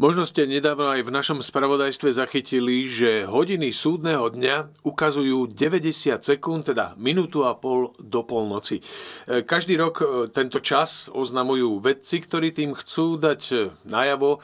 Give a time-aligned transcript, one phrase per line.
[0.00, 6.72] Možno ste nedávno aj v našom spravodajstve zachytili, že hodiny súdneho dňa ukazujú 90 sekúnd,
[6.72, 8.80] teda minútu a pol do polnoci.
[8.80, 14.40] E, každý rok e, tento čas oznamujú vedci, ktorí tým chcú dať e, najavo,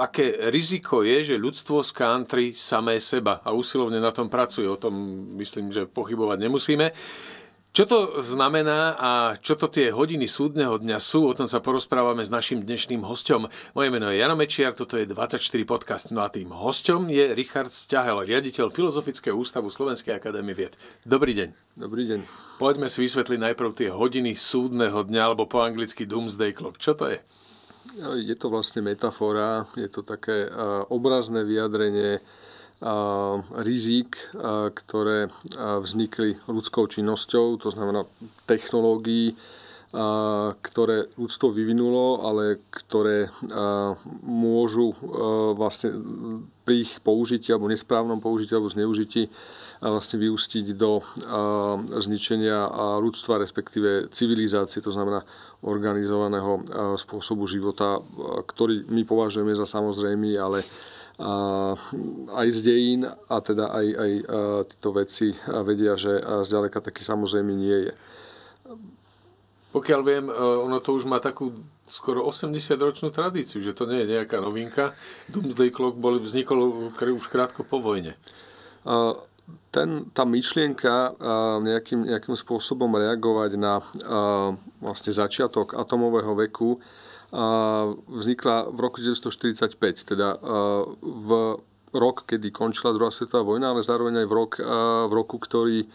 [0.00, 4.64] aké riziko je, že ľudstvo skántri samé seba a usilovne na tom pracuje.
[4.64, 4.96] O tom
[5.36, 6.88] myslím, že pochybovať nemusíme.
[7.74, 9.10] Čo to znamená a
[9.42, 13.50] čo to tie hodiny súdneho dňa sú, o tom sa porozprávame s našim dnešným hostom.
[13.74, 16.14] Moje meno je Jano Mečiar, toto je 24 podcast.
[16.14, 20.78] No a tým hostom je Richard Sťahel, riaditeľ Filozofického ústavu Slovenskej akadémie vied.
[21.02, 21.50] Dobrý deň.
[21.74, 22.22] Dobrý deň.
[22.62, 26.78] Poďme si vysvetliť najprv tie hodiny súdneho dňa, alebo po anglicky Doomsday Clock.
[26.78, 27.18] Čo to je?
[27.98, 30.46] No, je to vlastne metafora, je to také
[30.94, 32.22] obrazné vyjadrenie
[33.60, 34.34] rizík,
[34.74, 38.04] ktoré vznikli ľudskou činnosťou, to znamená
[38.44, 39.36] technológií,
[40.58, 43.30] ktoré ľudstvo vyvinulo, ale ktoré
[44.26, 44.90] môžu
[45.54, 45.94] vlastne
[46.66, 49.30] pri ich použití alebo nesprávnom použití alebo zneužití
[49.78, 50.98] vlastne vyústiť do
[51.94, 52.66] zničenia
[52.98, 55.22] ľudstva, respektíve civilizácie, to znamená
[55.62, 56.66] organizovaného
[56.98, 58.02] spôsobu života,
[58.50, 60.66] ktorý my považujeme za samozrejmý, ale
[61.14, 61.32] a
[62.34, 64.12] aj z dejín a teda aj, aj
[64.66, 67.92] tieto veci vedia, že zďaleka taký samozrejme nie je.
[69.74, 71.50] Pokiaľ viem, e, ono to už má takú
[71.90, 74.94] skoro 80-ročnú tradíciu, že to nie je nejaká novinka.
[75.26, 78.16] Doomsday Clock bol, vznikol už krátko po vojne.
[79.68, 81.18] Ten, tá myšlienka
[81.60, 83.84] nejakým, nejakým spôsobom reagovať na
[84.80, 86.80] vlastne začiatok atomového veku
[88.06, 90.38] vznikla v roku 1945, teda
[91.02, 91.58] v
[91.94, 94.52] rok, kedy končila druhá svetová vojna, ale zároveň aj v, rok,
[95.10, 95.90] v roku, ktorý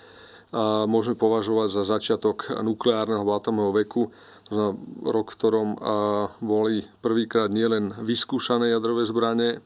[0.90, 4.12] môžeme považovať za začiatok nukleárneho atomového veku.
[4.50, 4.74] To znamená
[5.06, 5.70] rok, v ktorom
[6.42, 9.62] boli prvýkrát nielen vyskúšané jadrové zbranie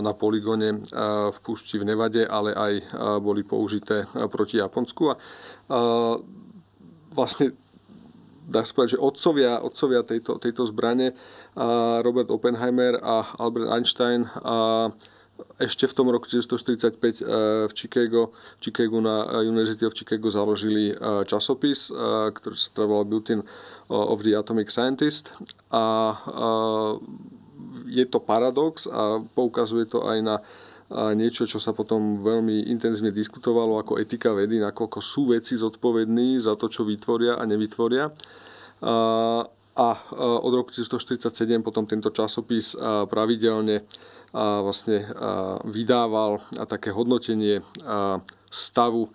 [0.00, 0.86] na poligone
[1.28, 2.72] v púšti v Nevade, ale aj
[3.20, 5.12] boli použité proti Japonsku.
[5.12, 5.14] A
[7.12, 7.52] vlastne
[8.52, 11.16] dá sa povedať, že otcovia, otcovia tejto, tejto zbrane,
[12.04, 14.92] Robert Oppenheimer a Albert Einstein a
[15.58, 17.34] ešte v tom roku 1945 e,
[17.66, 20.94] v Chicago, na University of Chicago založili e,
[21.26, 23.42] časopis, e, ktorý sa trval Bulletin
[23.90, 25.34] of the Atomic Scientist.
[25.68, 26.16] A
[27.86, 30.36] je to paradox a poukazuje to aj na
[30.92, 36.36] a niečo, čo sa potom veľmi intenzívne diskutovalo ako etika vedy, nakoľko sú veci zodpovední
[36.36, 38.12] za to, čo vytvoria a nevytvoria.
[38.84, 38.94] A,
[39.72, 39.88] a
[40.20, 42.76] od roku 1947 potom tento časopis
[43.08, 43.88] pravidelne
[44.36, 45.08] vlastne
[45.64, 47.64] vydával také hodnotenie
[48.52, 49.08] stavu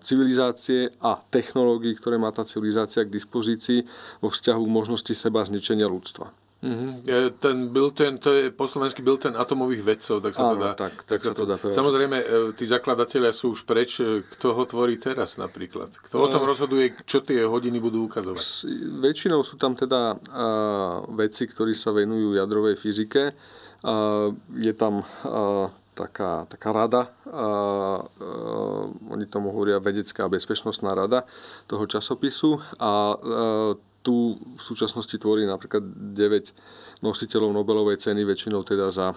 [0.00, 3.84] civilizácie a technológií, ktoré má tá civilizácia k dispozícii
[4.24, 6.39] vo vzťahu k možnosti seba zničenia ľudstva.
[6.60, 6.92] Mm-hmm.
[7.40, 10.72] Ten ten, to je po slovensky ten atomových vedcov, tak sa Áno, to dá.
[10.76, 11.56] Tak, tak, tak sa to dá.
[11.56, 13.96] Samozrejme, e, tí zakladatelia sú už preč.
[13.96, 15.96] E, kto ho tvorí teraz napríklad?
[15.96, 18.44] Kto no, o tom rozhoduje, čo tie hodiny budú ukazovať?
[18.44, 18.68] S,
[19.00, 23.32] väčšinou sú tam teda uh, vedci, ktorí sa venujú jadrovej fyzike.
[23.80, 31.24] Uh, je tam uh, taká, taká rada, uh, uh, oni tomu hovoria vedecká bezpečnostná rada
[31.68, 38.88] toho časopisu a uh, tu v súčasnosti tvorí napríklad 9 nositeľov Nobelovej ceny, väčšinou teda
[38.88, 39.12] za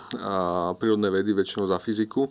[0.76, 2.28] prírodné vedy, väčšinou za fyziku.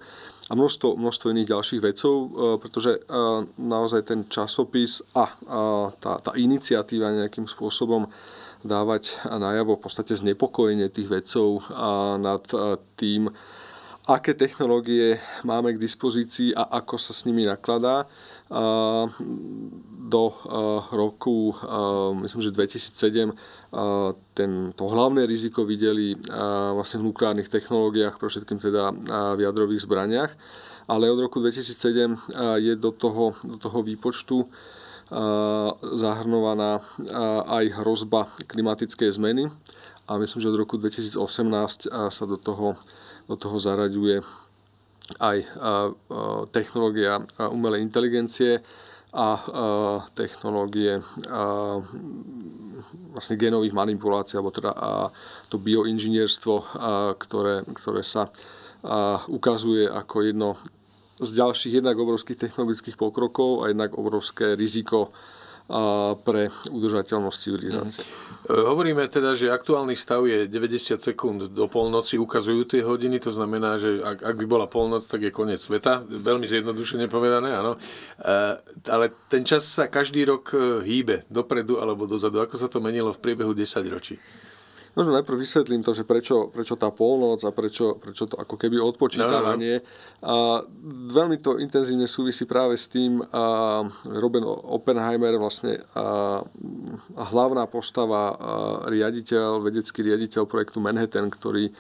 [0.49, 3.01] A množstvo, množstvo iných ďalších vedcov, a, e, pretože e,
[3.57, 5.33] naozaj ten časopis a,
[5.97, 8.05] tá, tá iniciatíva nejakým spôsobom
[8.61, 11.67] dávať najavo v podstate znepokojenie tých vedcov
[12.21, 13.33] nad a, tým,
[14.11, 18.11] aké technológie máme k dispozícii a ako sa s nimi nakladá
[20.13, 20.25] do
[20.93, 21.57] roku,
[22.21, 23.33] myslím, že 2007,
[24.37, 26.13] ten, to hlavné riziko videli
[26.77, 28.93] vlastne v nukleárnych technológiách, pro všetkým teda
[29.37, 30.37] v jadrových zbraniach.
[30.85, 32.29] Ale od roku 2007
[32.61, 34.45] je do toho, do toho výpočtu
[35.97, 36.85] zahrnovaná
[37.49, 39.49] aj hrozba klimatickej zmeny.
[40.11, 42.77] A myslím, že od roku 2018 sa do toho,
[43.31, 44.21] do toho zaraďuje
[45.19, 45.39] aj
[46.55, 47.21] technológia
[47.51, 48.63] umelej inteligencie
[49.13, 49.37] a
[50.17, 51.03] technológie
[53.13, 54.73] vlastne genových manipulácií, alebo teda
[55.53, 56.55] to bioinžinierstvo,
[57.21, 58.33] ktoré, ktoré sa
[59.29, 60.57] ukazuje ako jedno
[61.21, 65.13] z ďalších jednak obrovských technologických pokrokov a jednak obrovské riziko
[66.21, 68.05] pre udržateľnosť civilizácie.
[68.05, 68.33] Mm.
[68.43, 73.79] Hovoríme teda, že aktuálny stav je 90 sekúnd do polnoci, ukazujú tie hodiny, to znamená,
[73.79, 77.79] že ak, ak by bola polnoc, tak je koniec sveta, veľmi zjednodušene povedané, áno.
[77.79, 78.59] E,
[78.91, 82.43] ale ten čas sa každý rok e, hýbe dopredu alebo dozadu.
[82.43, 84.19] Ako sa to menilo v priebehu 10 ročí?
[84.93, 88.77] Možno najprv vysvetlím to, že prečo, prečo tá polnoc a prečo, prečo to ako keby
[88.77, 89.81] odpočítavanie.
[89.81, 90.29] No, no.
[90.29, 90.35] A
[91.09, 96.45] veľmi to intenzívne súvisí práve s tým, a Robin Oppenheimer vlastne a,
[97.17, 98.53] a hlavná postava, a
[98.93, 101.73] riaditeľ, vedecký riaditeľ projektu Manhattan, ktorý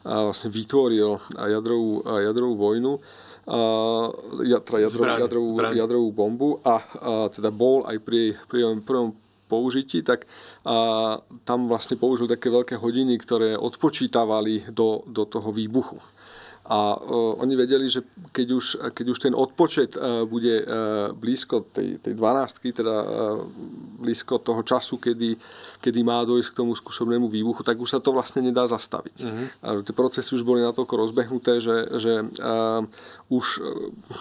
[0.00, 2.92] a vlastne vytvoril jadrovú, jadrovú vojnu,
[3.50, 3.60] a,
[4.64, 9.12] teda jadrovú, jadrovú, jadrovú bombu a, a teda bol aj pri, pri prvom
[9.50, 10.30] použití, tak
[10.62, 15.98] a, tam vlastne použil také veľké hodiny, ktoré odpočítavali do, do toho výbuchu.
[16.70, 21.66] A uh, oni vedeli, že keď už, keď už ten odpočet uh, bude uh, blízko
[21.74, 23.42] tej, tej 12, teda uh,
[23.98, 25.34] blízko toho času, kedy,
[25.82, 29.16] kedy má dojsť k tomu skúšobnému výbuchu, tak už sa to vlastne nedá zastaviť.
[29.18, 29.46] Uh-huh.
[29.66, 32.86] A tie procesy už boli natoľko rozbehnuté, že, že uh,
[33.32, 33.44] už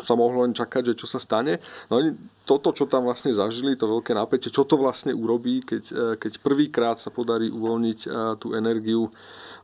[0.01, 1.61] sa mohlo len čakať, že čo sa stane.
[1.93, 2.17] No oni
[2.49, 6.97] toto, čo tam vlastne zažili, to veľké napätie, čo to vlastne urobí, keď, keď prvýkrát
[6.97, 7.99] sa podarí uvoľniť
[8.41, 9.13] tú energiu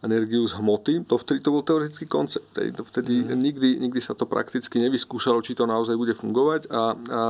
[0.06, 2.54] energiu z hmoty, to vtedy to bol teoretický koncept.
[2.54, 3.34] To vtedy mm.
[3.34, 7.22] nikdy, nikdy sa to prakticky nevyskúšalo, či to naozaj bude fungovať a, a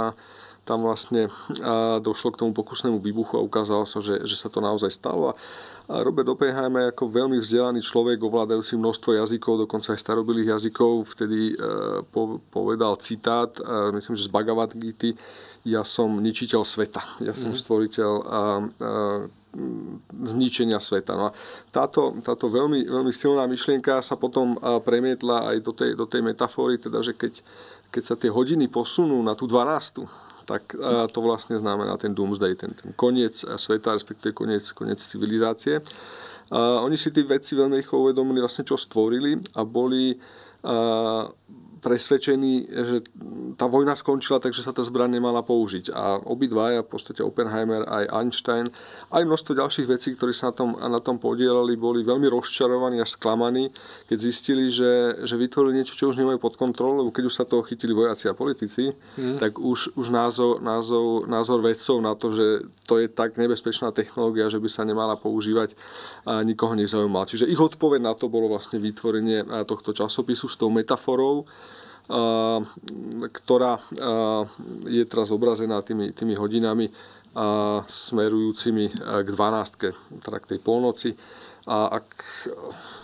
[0.66, 1.30] tam vlastne
[2.02, 5.32] došlo k tomu pokusnému výbuchu a ukázalo sa, že, že sa to naozaj stalo.
[5.32, 5.34] A,
[5.86, 11.56] Robert Oppenheimer ako veľmi vzdelaný človek, ovládajúci množstvo jazykov, dokonca aj starobilých jazykov, vtedy e,
[12.10, 15.14] po, povedal citát, e, myslím, že z Bhagavad Gita,
[15.62, 17.62] ja som ničiteľ sveta, ja som mm.
[17.62, 18.42] stvoriteľ a, a
[20.26, 21.16] zničenia sveta.
[21.16, 21.36] No a
[21.72, 26.76] táto, táto veľmi, veľmi silná myšlienka sa potom premietla aj do tej, do tej metafory,
[26.76, 27.40] teda, že keď,
[27.88, 30.04] keď sa tie hodiny posunú na tú 12
[30.46, 30.78] tak
[31.10, 35.82] to vlastne znamená ten doomsday, ten, ten koniec sveta, respektíve koniec, koniec civilizácie.
[36.54, 40.14] A oni si tí vedci veľmi rýchlo uvedomili vlastne, čo stvorili a boli
[41.86, 43.06] presvedčení, že
[43.62, 45.94] tá vojna skončila, takže sa tá zbraň nemala použiť.
[45.94, 48.74] A obidvaja, v podstate Oppenheimer aj Einstein,
[49.14, 53.06] aj množstvo ďalších vecí, ktorí sa na tom, na tom podielali, boli veľmi rozčarovaní a
[53.06, 53.70] sklamaní,
[54.10, 57.46] keď zistili, že, že vytvorili niečo, čo už nemajú pod kontrolou, lebo keď už sa
[57.46, 59.38] toho chytili vojaci a politici, mm.
[59.38, 64.50] tak už, už názor, názor, názor vedcov na to, že to je tak nebezpečná technológia,
[64.50, 65.78] že by sa nemala používať,
[66.26, 67.30] a nikoho nezaujímal.
[67.30, 71.46] Čiže ich odpoveď na to bolo vlastne vytvorenie tohto časopisu s tou metaforou,
[73.34, 73.82] ktorá
[74.86, 76.90] je teraz obrazená tými, tými hodinami
[77.86, 80.24] smerujúcimi k 12.
[80.24, 81.10] teda k tej polnoci.
[81.66, 82.08] A ak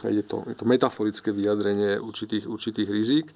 [0.05, 3.27] je to, je to metaforické vyjadrenie určitých, určitých rizík.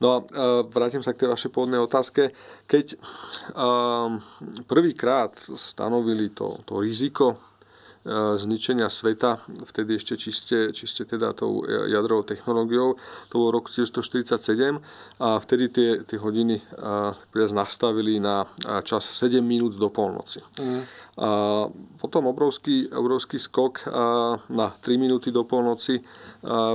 [0.00, 0.18] No a
[0.64, 2.32] vrátim sa k tej vašej pôvodnej otázke.
[2.64, 2.96] Keď
[4.64, 7.49] prvýkrát stanovili to, to riziko E,
[8.40, 12.96] zničenia sveta, vtedy ešte čiste, čiste teda tou jadrovou technológiou,
[13.28, 14.80] to bol rok 1947
[15.20, 18.48] a vtedy tie, tie hodiny e, nastavili na
[18.88, 20.40] čas 7 minút do polnoci.
[20.56, 20.82] Mm.
[21.20, 21.28] A
[22.00, 23.84] potom obrovský, obrovský skok
[24.48, 26.00] na 3 minúty do polnoci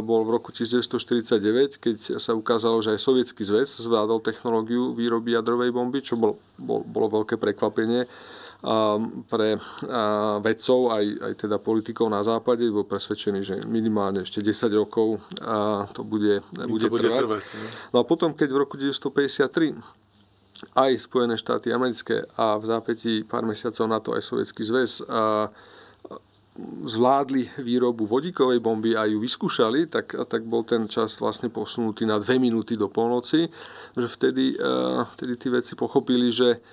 [0.05, 5.73] bol v roku 1949, keď sa ukázalo, že aj Sovietský zväz zvládol technológiu výroby jadrovej
[5.73, 8.05] bomby, čo bol, bol, bolo veľké prekvapenie
[9.29, 9.61] pre
[10.41, 15.21] vedcov, aj, aj teda politikov na západe, bol presvedčený, že minimálne ešte 10 rokov
[15.93, 17.21] to bude, bude, to bude trvať.
[17.21, 17.67] trvať ne?
[17.93, 19.77] No a potom, keď v roku 1953
[20.73, 25.51] aj Spojené štáty americké a v zápätí pár mesiacov na to aj Sovietský zväz a,
[26.87, 32.15] zvládli výrobu vodíkovej bomby a ju vyskúšali, tak, tak bol ten čas vlastne posunutý na
[32.15, 33.51] dve minúty do polnoci,
[33.91, 34.55] že vtedy,
[35.19, 36.63] vtedy tí vedci pochopili, že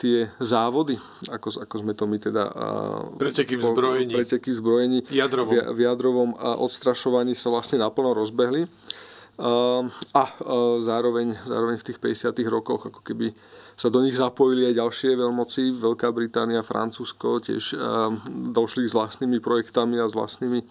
[0.00, 0.96] tie závody,
[1.28, 2.48] ako, ako sme to my teda...
[3.20, 4.14] preteky v zbrojení.
[4.16, 4.98] Preteky v zbrojení.
[5.12, 5.52] Jadrovom.
[5.52, 6.30] V, v jadrovom
[6.64, 8.64] odstrašovaní sa vlastne naplno rozbehli.
[9.36, 9.84] A,
[10.16, 10.22] a
[10.80, 13.36] zároveň, zároveň v tých 50 rokoch ako keby
[13.76, 15.76] sa do nich zapojili aj ďalšie veľmoci.
[15.76, 17.76] Veľká Británia, Francúzsko tiež
[18.56, 20.64] došli s vlastnými projektami a s vlastnými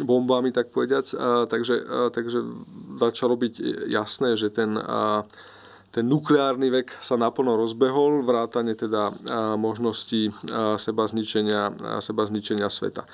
[0.00, 1.04] bombami, tak povediac.
[1.52, 2.40] Takže, takže
[2.96, 4.72] začalo byť jasné, že ten
[5.92, 9.12] ten nukleárny vek sa naplno rozbehol, vrátane teda
[9.60, 10.32] možnosti
[10.80, 13.04] seba zničenia, seba zničenia sveta.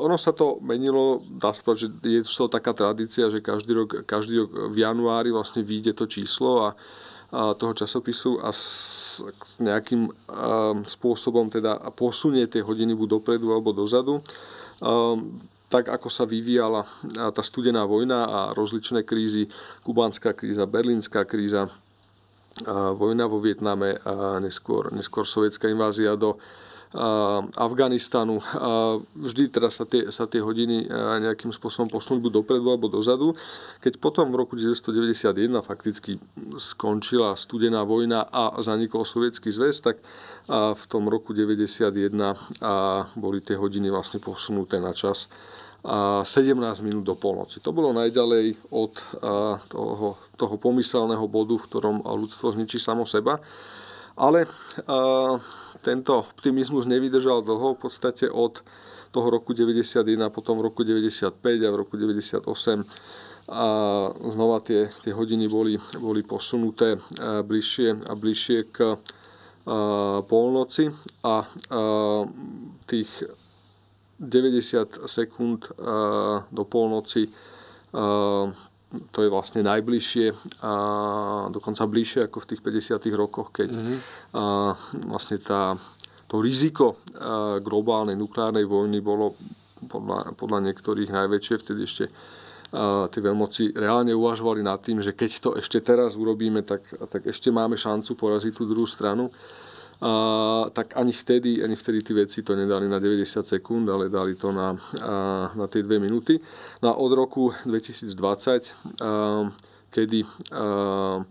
[0.00, 4.08] ono sa to menilo, dá sa povedať, že je to taká tradícia, že každý rok,
[4.08, 6.70] každý rok v januári vlastne vyjde to číslo a,
[7.52, 10.08] toho časopisu a s, s nejakým
[10.88, 14.24] spôsobom teda posunie tie hodiny buď dopredu alebo dozadu.
[15.68, 16.88] Tak ako sa vyvíjala
[17.32, 19.52] tá studená vojna a rozličné krízy,
[19.84, 21.68] kubánska kríza, berlínska kríza,
[22.96, 26.40] vojna vo Vietname a neskôr, neskôr sovietská invázia do,
[27.58, 28.40] Afganistanu.
[29.12, 30.88] Vždy teda sa tie, sa tie hodiny
[31.20, 33.36] nejakým spôsobom posunú buď dopredu alebo dozadu.
[33.84, 36.16] Keď potom v roku 1991 fakticky
[36.56, 40.00] skončila studená vojna a zanikol sovietský zväz, tak
[40.48, 42.56] v tom roku 1991
[43.20, 45.28] boli tie hodiny vlastne posunuté na čas
[45.84, 47.60] 17 minút do polnoci.
[47.60, 48.96] To bolo najďalej od
[49.68, 53.36] toho, toho pomyselného bodu, v ktorom ľudstvo zničí samo seba.
[54.18, 54.50] Ale
[55.82, 58.62] tento optimizmus nevydržal dlho, v podstate od
[59.10, 61.32] toho roku 91, potom v roku 95
[61.64, 62.44] a v roku 98
[63.48, 63.64] a
[64.28, 67.00] znova tie, tie hodiny boli, boli posunuté e,
[67.40, 68.96] bližšie a bližšie k e,
[70.28, 70.92] polnoci.
[71.24, 71.82] A, e,
[72.84, 73.08] tých
[74.18, 75.70] 90 sekúnd
[76.50, 77.30] do polnoci
[78.88, 80.26] to je vlastne najbližšie
[80.64, 80.72] a
[81.52, 83.04] dokonca bližšie ako v tých 50.
[83.12, 83.98] rokoch, keď mm-hmm.
[84.32, 84.72] a,
[85.12, 85.76] vlastne tá,
[86.24, 89.36] to riziko a, globálnej nukleárnej vojny bolo
[89.84, 95.30] podľa, podľa niektorých najväčšie, vtedy ešte a, tie veľmoci reálne uvažovali nad tým, že keď
[95.44, 99.28] to ešte teraz urobíme, tak, tak ešte máme šancu poraziť tú druhú stranu
[99.98, 104.38] a, tak ani vtedy, ani vtedy tí veci to nedali na 90 sekúnd, ale dali
[104.38, 105.14] to na, a,
[105.54, 106.38] na tie dve minúty.
[106.82, 108.06] No a od roku 2020,
[109.02, 109.50] a,
[109.90, 110.22] kedy
[110.54, 111.22] a,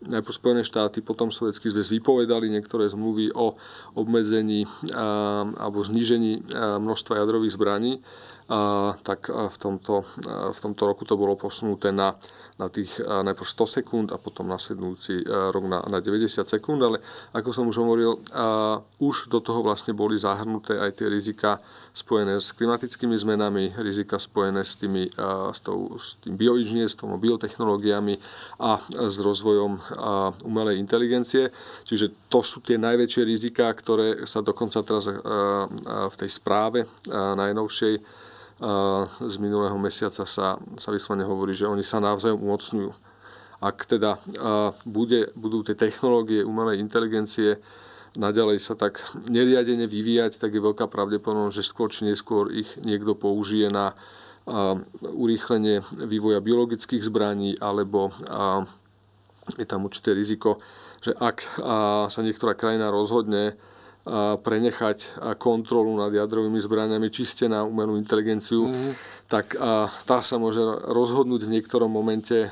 [0.00, 3.56] najprv Spojené štáty, potom Sovietský zväz vypovedali niektoré zmluvy o
[3.96, 4.64] obmedzení
[4.96, 8.00] a, alebo znížení množstva jadrových zbraní,
[9.06, 10.02] tak v tomto,
[10.50, 12.18] v tomto roku to bolo posunuté na,
[12.58, 15.22] na tých najprv 100 sekúnd a potom nasledujúci
[15.54, 16.98] rok na, na 90 sekúnd, ale
[17.30, 18.18] ako som už hovoril,
[18.98, 21.62] už do toho vlastne boli zahrnuté aj tie rizika
[21.94, 25.06] spojené s klimatickými zmenami, rizika spojené s, tými,
[25.54, 28.18] s, tou, s tým bioinžinierstvom, biotechnológiami
[28.62, 29.78] a s rozvojom
[30.42, 31.54] umelej inteligencie.
[31.86, 38.19] Čiže to sú tie najväčšie rizika, ktoré sa dokonca teraz v tej správe najnovšej
[39.24, 42.92] z minulého mesiaca sa, sa vyslovene hovorí, že oni sa navzájom umocňujú.
[43.64, 44.20] Ak teda
[44.84, 47.56] bude, budú tie technológie umelej inteligencie
[48.20, 49.00] naďalej sa tak
[49.32, 53.96] neriadene vyvíjať, tak je veľká pravdepodobnosť, že skôr či neskôr ich niekto použije na
[55.04, 58.12] urýchlenie vývoja biologických zbraní alebo
[59.56, 60.60] je tam určité riziko,
[61.00, 61.64] že ak
[62.12, 63.56] sa niektorá krajina rozhodne
[64.40, 68.92] prenechať kontrolu nad jadrovými zbraniami čiste na umelú inteligenciu, mm-hmm.
[69.28, 69.54] tak
[70.08, 72.48] tá sa môže rozhodnúť v niektorom momente,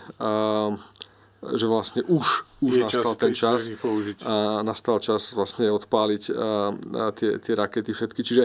[1.39, 2.27] že vlastne už,
[2.61, 3.61] už nastal čas, ten čas
[4.27, 6.23] a nastal čas vlastne odpáliť
[7.15, 8.21] tie, tie rakety všetky.
[8.27, 8.45] Čiže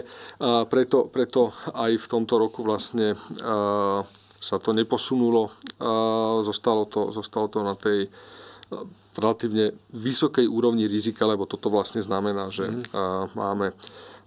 [0.70, 3.18] preto, preto aj v tomto roku vlastne
[4.38, 5.52] sa to neposunulo,
[6.46, 8.08] zostalo to, zostalo to na tej
[9.14, 13.34] relatívne vysokej úrovni rizika, lebo toto vlastne znamená, že mm.
[13.38, 13.72] máme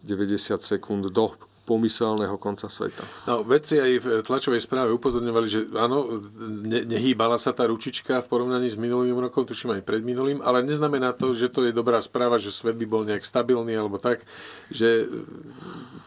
[0.05, 1.35] 90 sekúnd do
[1.67, 3.03] pomyselného konca sveta.
[3.27, 6.23] No, vedci aj v tlačovej správe upozorňovali, že áno,
[6.63, 10.63] ne, nehýbala sa tá ručička v porovnaní s minulým rokom, tuším aj pred minulým, ale
[10.63, 14.23] neznamená to, že to je dobrá správa, že svet by bol nejak stabilný alebo tak,
[14.71, 15.11] že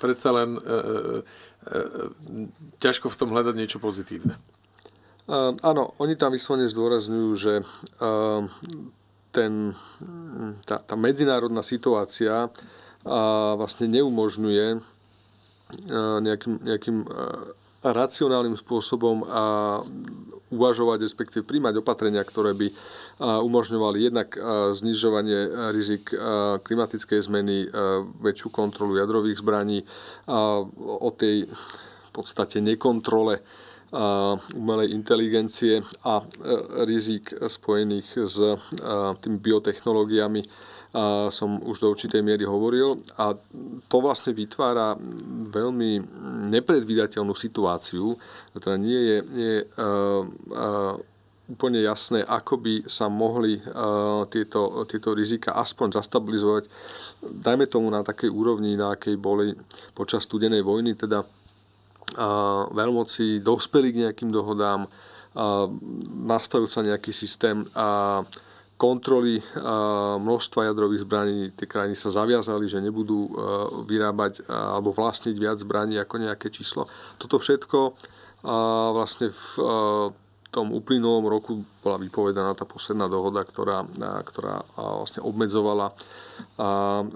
[0.00, 0.72] predsa len e, e,
[1.68, 1.80] e,
[2.80, 4.40] ťažko v tom hľadať niečo pozitívne.
[5.60, 7.52] Áno, oni tam vyslovene zdôrazňujú, že
[9.30, 9.52] ten,
[10.66, 12.50] tá, tá medzinárodná situácia
[13.56, 14.80] vlastne neumožňuje
[16.20, 16.98] nejakým, nejakým
[17.80, 19.42] racionálnym spôsobom a
[20.50, 22.68] uvažovať, respektíve príjmať opatrenia, ktoré by
[23.22, 24.34] umožňovali jednak
[24.74, 26.10] znižovanie rizik
[26.66, 27.70] klimatickej zmeny,
[28.20, 29.86] väčšiu kontrolu jadrových zbraní,
[30.76, 31.46] o tej
[32.10, 33.38] v podstate nekontrole
[34.54, 36.24] umelej inteligencie a e,
[36.86, 38.54] rizik spojených s e,
[39.18, 40.70] tými biotechnológiami
[41.30, 42.98] som už do určitej miery hovoril.
[43.14, 43.30] A
[43.86, 44.98] to vlastne vytvára
[45.54, 46.02] veľmi
[46.50, 48.18] nepredvídateľnú situáciu,
[48.58, 50.98] ktorá nie je, nie je uh,
[51.50, 53.58] úplne jasné, ako by sa mohli
[54.30, 56.70] tieto, tieto rizika aspoň zastabilizovať,
[57.22, 59.58] dajme tomu na takej úrovni, na akej boli
[59.90, 61.26] počas studenej vojny, teda
[62.74, 64.88] veľmoci dospeli k nejakým dohodám,
[66.26, 68.20] nastavujú sa nejaký systém a
[68.80, 69.38] kontroly
[70.18, 71.52] množstva jadrových zbraní.
[71.52, 73.28] Tie krajiny sa zaviazali, že nebudú
[73.84, 76.88] vyrábať alebo vlastniť viac zbraní ako nejaké číslo.
[77.20, 77.92] Toto všetko
[78.96, 79.46] vlastne v
[80.50, 83.86] tom uplynulom roku bola vypovedaná tá posledná dohoda, ktorá,
[84.26, 85.94] ktorá vlastne obmedzovala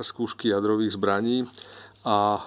[0.05, 1.49] skúšky jadrových zbraní.
[2.05, 2.45] A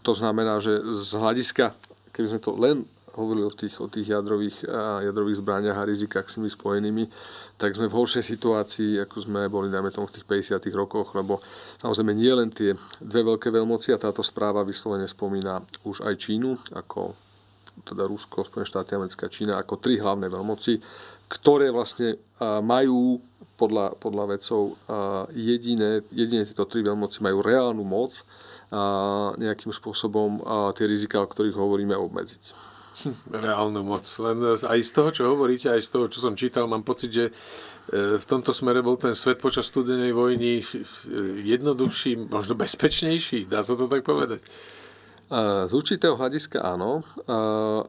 [0.00, 1.76] to znamená, že z hľadiska,
[2.12, 4.66] keby sme to len hovorili o tých, o tých jadrových,
[5.06, 7.04] jadrových zbraniach a rizikách s nimi spojenými,
[7.54, 11.38] tak sme v horšej situácii, ako sme boli, dajme tomu, v tých 50 rokoch, lebo
[11.78, 16.74] samozrejme nie len tie dve veľké veľmoci a táto správa vyslovene spomína už aj Čínu,
[16.74, 17.14] ako
[17.86, 20.82] teda Rusko, Spojené štáty americká Čína, ako tri hlavné veľmoci,
[21.30, 23.22] ktoré vlastne majú
[23.54, 24.74] podľa, podľa vecov
[25.30, 28.26] jediné, jediné tieto tri veľmoci majú reálnu moc
[29.36, 30.40] nejakým spôsobom
[30.76, 32.74] tie rizika, o ktorých hovoríme, obmedziť.
[33.30, 34.06] reálnu moc.
[34.22, 37.24] Len aj z toho, čo hovoríte, aj z toho, čo som čítal, mám pocit, že
[37.28, 37.32] e,
[38.18, 40.64] v tomto smere bol ten svet počas studenej vojny e,
[41.42, 43.50] jednoduchší, možno bezpečnejší.
[43.50, 44.40] Dá sa to tak povedať?
[45.64, 47.00] Z určitého hľadiska áno.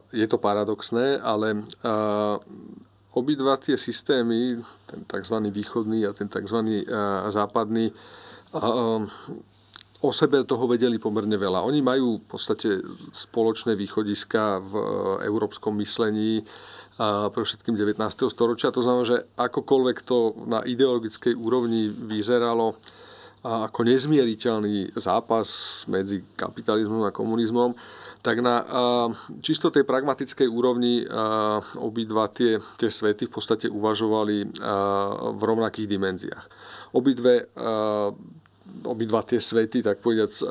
[0.08, 1.68] Je to paradoxné, ale
[3.12, 4.56] obidva tie systémy,
[4.88, 5.44] ten tzv.
[5.52, 6.88] východný a ten tzv.
[7.28, 7.92] západný,
[10.04, 11.64] o sebe toho vedeli pomerne veľa.
[11.64, 12.84] Oni majú v podstate
[13.14, 14.84] spoločné východiska v e,
[15.28, 16.44] európskom myslení
[16.96, 18.00] pre všetkým 19.
[18.32, 18.72] storočia.
[18.72, 22.80] To znamená, že akokoľvek to na ideologickej úrovni vyzeralo
[23.46, 27.76] ako nezmieriteľný zápas medzi kapitalizmom a komunizmom,
[28.24, 28.64] tak na
[29.38, 31.06] čisto tej pragmatickej úrovni
[31.78, 34.56] obidva tie, tie svety v podstate uvažovali
[35.36, 36.44] v rovnakých dimenziách.
[36.96, 37.46] Obidve
[38.86, 40.46] obidva tie svety, tak povedať,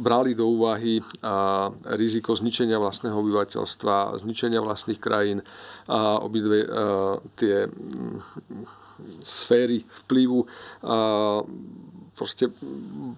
[0.00, 0.98] brali do úvahy
[1.94, 5.44] riziko zničenia vlastného obyvateľstva, zničenia vlastných krajín
[6.24, 6.64] obidve
[7.36, 7.68] tie
[9.20, 10.48] sféry vplyvu
[12.22, 12.46] proste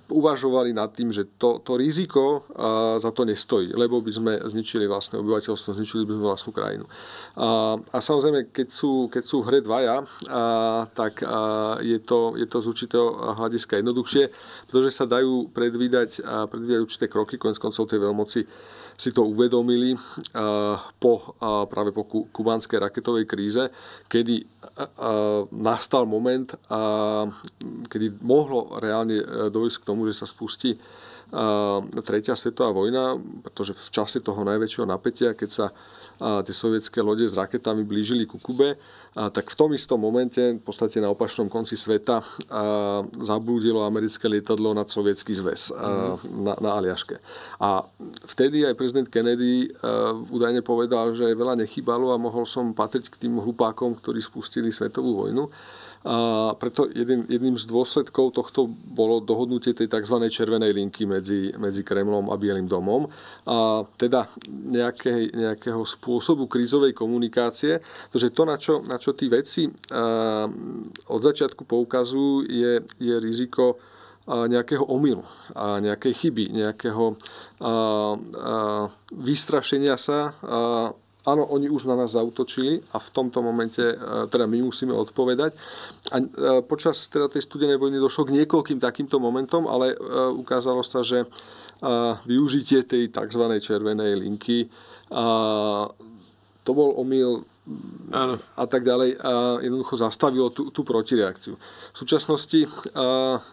[0.08, 4.88] uvažovali nad tým, že to, to riziko a, za to nestojí, lebo by sme zničili
[4.88, 6.88] vlastné obyvateľstvo, zničili by sme vlastnú krajinu.
[7.37, 12.40] A, a samozrejme, keď sú, keď sú v hre dvaja, a, tak a, je, to,
[12.40, 14.24] je to z určitého hľadiska jednoduchšie,
[14.72, 18.40] pretože sa dajú predvídať, a predvídať určité kroky, konec koncov tej veľmoci
[18.94, 19.98] si to uvedomili
[20.98, 23.70] po, práve po kubánskej raketovej kríze,
[24.07, 24.46] kedy
[25.50, 26.54] nastal moment,
[27.90, 30.74] kedy mohlo reálne e, dojsť k tomu, že sa spustí
[32.07, 35.66] tretia svetová vojna, pretože v čase toho najväčšieho napätia, keď sa
[36.18, 38.78] tie sovietské lode s raketami blížili ku Kube,
[39.14, 42.18] tak v tom istom momente, v podstate na opačnom konci sveta,
[43.22, 45.70] zablúdilo americké lietadlo nad sovietský zväz
[46.35, 47.22] na, na Aliaške.
[47.62, 47.87] A
[48.27, 49.70] vtedy aj prezident Kennedy
[50.35, 55.27] údajne povedal, že veľa nechybalo a mohol som patriť k tým hlupákom, ktorí spustili svetovú
[55.27, 55.46] vojnu.
[56.05, 60.21] A preto jedným, jedným z dôsledkov tohto bolo dohodnutie tej tzv.
[60.29, 63.09] červenej linky medzi, medzi Kremlom a Bielým domom.
[63.49, 67.81] A teda nejaké, nejakého spôsobu krízovej komunikácie,
[68.12, 69.64] pretože to, na čo, na čo tí veci
[71.09, 73.81] od začiatku poukazujú, je, je riziko
[74.25, 75.21] nejakého omylu
[75.57, 77.17] nejakej chyby, nejakého
[79.12, 80.33] vystrašenia sa
[81.24, 83.96] áno, oni už na nás zautočili a v tomto momente e,
[84.28, 85.56] teda my musíme odpovedať.
[86.12, 86.24] A e,
[86.64, 89.96] počas teda tej studenej vojny došlo k niekoľkým takýmto momentom, ale e,
[90.37, 91.26] ukázalo sa, že
[92.24, 93.44] využitie tej tzv.
[93.60, 94.72] červenej linky
[96.64, 97.44] to bol omyl
[98.08, 98.40] Áno.
[98.56, 101.60] a tak ďalej a jednoducho zastavilo tú, tú protireakciu.
[101.92, 102.64] V súčasnosti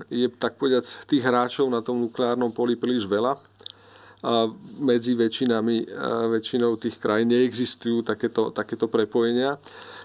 [0.07, 3.35] je tak povedať tých hráčov na tom nukleárnom poli príliš veľa
[4.77, 5.89] medzi väčšinami,
[6.29, 9.57] väčšinou tých krajín neexistujú takéto, takéto prepojenia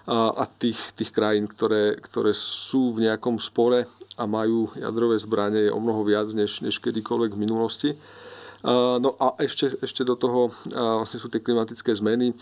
[0.08, 3.84] a tých, tých krajín, ktoré, ktoré sú v nejakom spore
[4.16, 7.90] a majú jadrové zbranie je o mnoho viac než, než kedykoľvek v minulosti.
[9.02, 12.32] No a ešte, ešte do toho vlastne sú tie klimatické zmeny,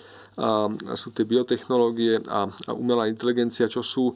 [0.95, 4.15] sú tie biotechnológie a, a umelá inteligencia, čo sú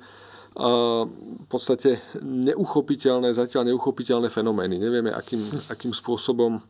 [0.54, 4.78] v podstate neuchopiteľné, zatiaľ neuchopiteľné fenomény.
[4.78, 6.62] Nevieme, akým, akým spôsobom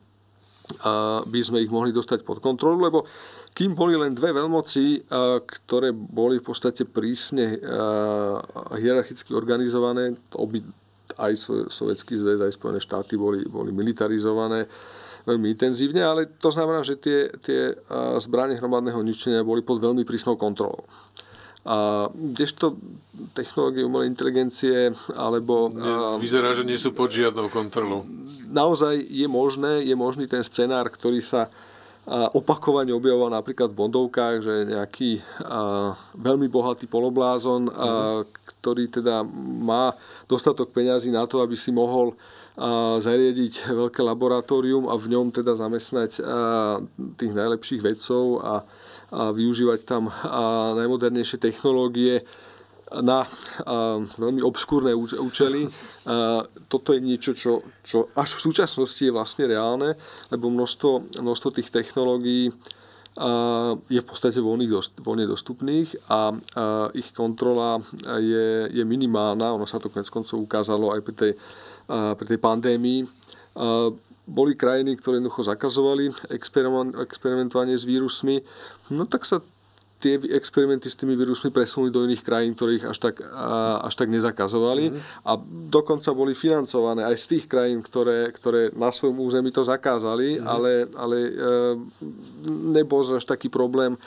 [1.25, 3.09] by sme ich mohli dostať pod kontrolu, lebo
[3.57, 5.09] kým boli len dve veľmoci,
[5.43, 7.59] ktoré boli v podstate prísne
[8.77, 10.63] hierarchicky organizované, obi,
[11.19, 11.33] aj
[11.73, 14.69] Sovietský zväz, aj Spojené štáty boli, boli militarizované
[15.27, 17.75] veľmi intenzívne, ale to znamená, že tie, tie
[18.23, 20.87] zbranie hromadného ničenia boli pod veľmi prísnou kontrolou.
[21.69, 22.81] A kdežto
[23.37, 25.69] technológie umelej inteligencie alebo...
[26.17, 28.09] Vyzerá, že nie sú pod žiadnou kontrolou.
[28.49, 31.53] Naozaj je možné, je možný ten scenár, ktorý sa
[32.09, 39.21] opakovane objavoval napríklad v Bondovkách, že nejaký a, veľmi bohatý poloblázon, a, ktorý teda
[39.61, 39.93] má
[40.25, 42.17] dostatok peňazí na to, aby si mohol
[42.57, 46.25] a, zariadiť veľké laboratórium a v ňom teda zamestnať
[47.21, 48.65] tých najlepších vedcov a,
[49.09, 50.12] a využívať tam
[50.77, 52.23] najmodernejšie technológie
[52.88, 53.29] na
[54.16, 55.68] veľmi obskúrne účely.
[56.73, 59.92] Toto je niečo, čo, čo až v súčasnosti je vlastne reálne,
[60.33, 62.49] lebo množstvo, množstvo tých technológií
[63.92, 66.31] je v podstate voľne dostupných a,
[66.94, 67.83] ich kontrola
[68.23, 69.59] je, je minimálna.
[69.59, 71.33] Ono sa to konec koncov ukázalo aj pri tej,
[71.90, 73.05] pri tej pandémii.
[74.29, 76.12] A, boli krajiny, ktoré jednoducho zakazovali
[77.09, 78.45] experimentovanie s vírusmi,
[78.93, 79.41] no tak sa
[79.99, 83.19] tie experimenty s tými vírusmi presunuli do iných krajín, ktorých až tak,
[83.83, 84.95] až tak nezakazovali.
[84.95, 84.99] Mm.
[85.27, 85.35] A
[85.75, 90.47] dokonca boli financované aj z tých krajín, ktoré, ktoré na svojom území to zakázali, mm.
[90.47, 91.33] ale, ale e,
[92.79, 93.99] nebol až taký problém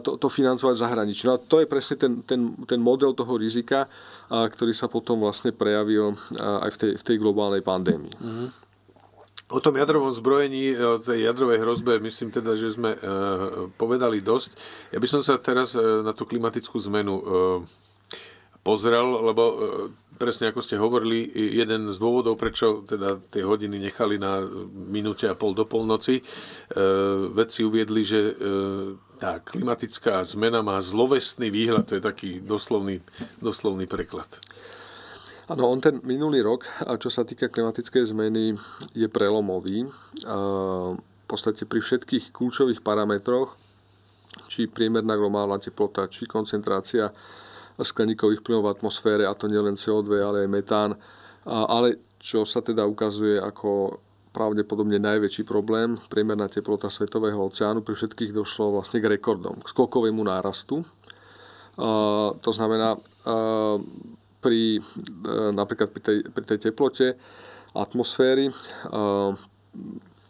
[0.00, 1.28] to, to financovať v zahraničí.
[1.28, 3.86] No a to je presne ten, ten, ten model toho rizika,
[4.26, 8.10] ktorý sa potom vlastne prejavil aj v tej, v tej globálnej pandémii.
[8.18, 8.69] Mm.
[9.50, 12.98] O tom jadrovom zbrojení, o tej jadrovej hrozbe, myslím teda, že sme e,
[13.74, 14.54] povedali dosť.
[14.94, 17.24] Ja by som sa teraz e, na tú klimatickú zmenu e,
[18.62, 19.42] pozrel, lebo
[20.20, 25.32] presne ako ste hovorili, jeden z dôvodov, prečo teda tie hodiny nechali na minúte a
[25.32, 26.20] pol do polnoci,
[27.32, 28.36] vedci uviedli, že
[29.16, 33.00] tá klimatická zmena má zlovestný výhľad, to je taký doslovný,
[33.40, 34.28] doslovný preklad.
[35.50, 36.62] Áno, on ten minulý rok,
[37.02, 38.54] čo sa týka klimatickej zmeny,
[38.94, 39.82] je prelomový.
[40.22, 43.58] V podstate pri všetkých kľúčových parametroch,
[44.46, 47.10] či priemerná globálna teplota, či koncentrácia
[47.82, 50.94] skleníkových plynov v atmosfére, a to nielen CO2, ale aj metán,
[51.42, 53.98] ale čo sa teda ukazuje ako
[54.30, 60.22] pravdepodobne najväčší problém, priemerná teplota Svetového oceánu, pri všetkých došlo vlastne k rekordom, k skokovému
[60.22, 60.86] nárastu.
[62.38, 62.94] To znamená,
[64.40, 64.82] pri, e,
[65.52, 67.14] napríklad pri tej, pri tej teplote
[67.76, 68.54] atmosféry e,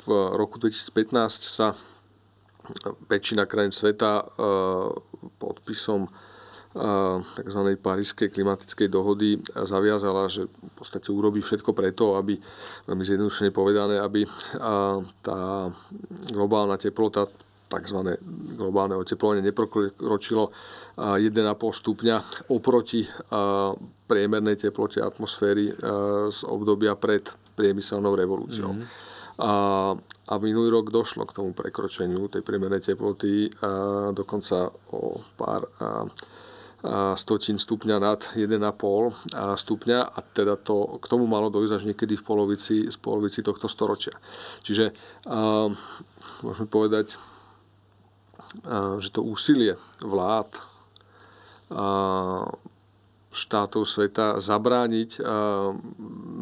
[0.00, 1.72] v roku 2015 sa
[3.08, 4.24] väčšina krajín sveta e,
[5.38, 6.10] podpisom
[6.70, 7.60] tzv.
[7.82, 12.38] Parískej klimatickej dohody zaviazala, že v podstate urobí všetko preto, aby,
[12.86, 14.22] veľmi zjednodušene povedané, aby
[15.18, 15.66] tá
[16.30, 17.26] globálna teplota
[17.66, 17.98] tzv.
[18.54, 20.54] globálne oteplovanie neprokročilo
[20.94, 22.16] 1,5 stupňa
[22.54, 23.02] oproti
[24.10, 25.70] priemernej teplote atmosféry
[26.34, 27.22] z obdobia pred
[27.54, 28.74] priemyselnou revolúciou.
[28.74, 29.08] Mm-hmm.
[29.40, 29.52] A,
[30.28, 33.70] a minulý rok došlo k tomu prekročeniu tej priemernej teploty a
[34.12, 36.04] dokonca o pár a,
[36.84, 38.60] a stotín stupňa nad 1,5
[39.56, 43.64] stupňa a teda to, k tomu malo dojsť až niekedy v polovici, z polovici tohto
[43.64, 44.12] storočia.
[44.60, 44.92] Čiže
[45.24, 45.72] a,
[46.44, 47.16] môžeme povedať,
[49.00, 50.50] že to úsilie vlád
[53.30, 55.22] štátov sveta zabrániť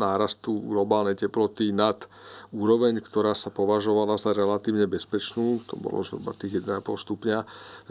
[0.01, 2.09] nárastu globálnej teploty nad
[2.49, 7.39] úroveň, ktorá sa považovala za relatívne bezpečnú, to bolo zhruba tých 1,5 stupňa,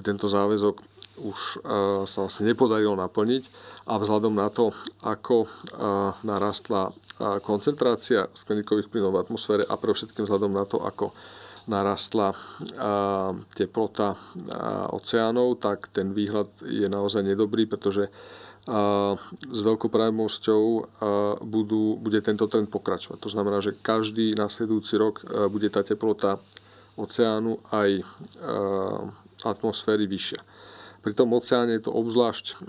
[0.01, 0.81] tento záväzok
[1.17, 1.65] už
[2.05, 3.43] sa vlastne nepodarilo naplniť.
[3.89, 4.69] A vzhľadom na to,
[5.01, 5.49] ako
[6.25, 6.93] narastla
[7.41, 11.13] koncentrácia skleníkových plynov v atmosfére a pre všetkým vzhľadom na to, ako
[11.67, 12.38] narastla
[13.57, 14.13] teplota
[14.93, 18.13] oceánov, tak ten výhľad je naozaj nedobrý, pretože
[18.67, 19.88] s veľkou
[21.39, 23.17] budú, bude tento trend pokračovať.
[23.23, 26.43] To znamená, že každý nasledujúci rok bude tá teplota
[26.99, 28.03] oceánu aj
[29.47, 30.43] atmosféry vyššia.
[30.99, 32.60] Pri tom oceáne je to obzvlášť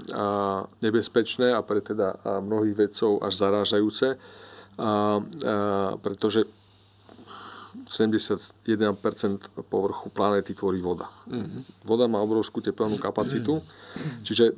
[0.79, 2.15] nebezpečné a pre teda
[2.47, 4.15] mnohých vedcov až zarážajúce,
[5.99, 6.47] pretože
[7.91, 8.55] 71%
[9.67, 11.11] povrchu planéty tvorí voda.
[11.27, 11.89] Mm-hmm.
[11.89, 13.59] Voda má obrovskú tepelnú kapacitu,
[14.27, 14.55] čiže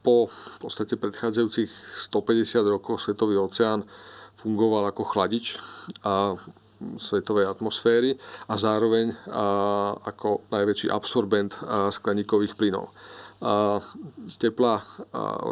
[0.00, 1.70] po v podstate predchádzajúcich
[2.10, 3.84] 150 rokov Svetový oceán
[4.40, 5.60] fungoval ako chladič
[6.00, 6.36] a
[6.96, 8.16] svetovej atmosféry
[8.48, 12.88] a zároveň a, ako najväčší absorbent a, skleníkových plynov.
[13.44, 13.80] A,
[14.40, 14.84] teplá a,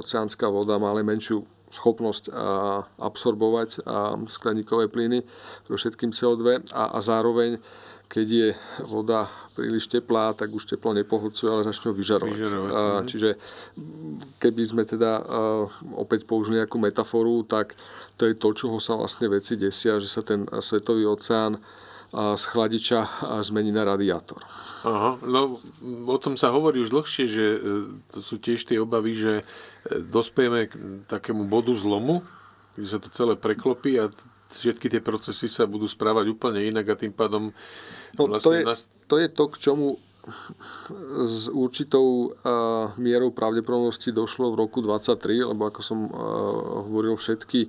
[0.01, 2.33] oceánska voda má ale menšiu schopnosť
[2.97, 3.85] absorbovať
[4.25, 5.21] skleníkové plyny,
[5.69, 7.61] všetkým CO2 a, a zároveň
[8.09, 8.49] keď je
[8.89, 12.39] voda príliš teplá, tak už teplo nepohodcuje, ale začne vyžarovať.
[12.41, 13.07] vyžarovať a, mhm.
[13.07, 13.31] čiže
[14.41, 15.23] keby sme teda a,
[16.01, 17.77] opäť použili nejakú metaforu, tak
[18.17, 21.61] to je to, čoho sa vlastne veci desia, že sa ten svetový oceán
[22.13, 23.05] z chladiča
[23.45, 24.41] zmení na radiátor.
[24.89, 25.61] Aha, no
[26.09, 27.59] o tom sa hovorí už dlhšie, že e,
[28.09, 29.45] to sú tiež tie obavy, že e,
[30.09, 32.25] dospejeme k takému bodu zlomu,
[32.81, 34.09] kde sa to celé preklopí a
[34.49, 37.53] všetky tie procesy sa budú správať úplne inak a tým pádom
[38.17, 38.81] no, vlastne to, je, nás...
[39.05, 39.89] to je to, k čomu
[41.25, 46.11] s určitou uh, mierou pravdepodobnosti došlo v roku 23, lebo ako som uh,
[46.85, 47.61] hovoril, všetky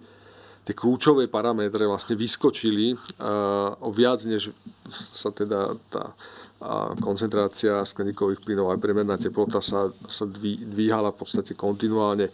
[0.68, 4.52] tie kľúčové parametre vlastne vyskočili uh, o viac, než
[4.92, 11.56] sa teda tá uh, koncentrácia skleníkových plynov aj premerná teplota sa, sa dvíhala v podstate
[11.56, 12.28] kontinuálne.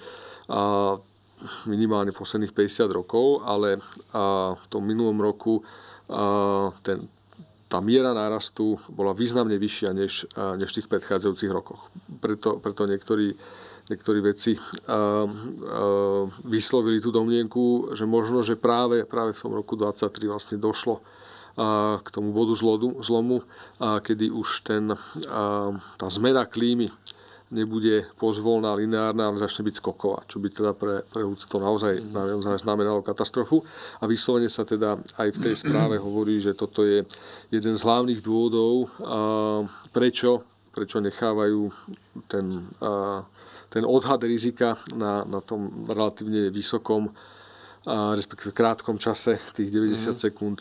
[0.50, 0.98] Uh,
[1.68, 7.06] minimálne posledných 50 rokov, ale uh, v tom minulom roku uh, ten,
[7.66, 11.90] tá miera nárastu bola významne vyššia než, než v tých predchádzajúcich rokoch.
[12.22, 13.34] Preto, preto niektorí,
[13.90, 19.74] niektorí veci uh, uh, vyslovili tú domnienku, že možno, že práve, práve v tom roku
[19.76, 26.08] 2023 vlastne došlo uh, k tomu bodu zlodu, zlomu, uh, kedy už ten, uh, tá
[26.08, 26.94] zmena klímy
[27.56, 32.60] nebude pozvolná, lineárna, ale začne byť skoková, čo by teda pre, pre ľudstvo naozaj, naozaj
[32.60, 33.64] znamenalo katastrofu.
[34.00, 37.08] A vyslovene sa teda aj v tej správe hovorí, že toto je
[37.50, 38.92] jeden z hlavných dôvodov,
[39.96, 40.44] prečo,
[40.76, 41.72] prečo nechávajú
[42.28, 42.46] ten,
[43.72, 47.08] ten odhad rizika na, na tom relatívne vysokom
[47.86, 50.18] respektíve krátkom čase, tých 90 mm.
[50.18, 50.60] sekúnd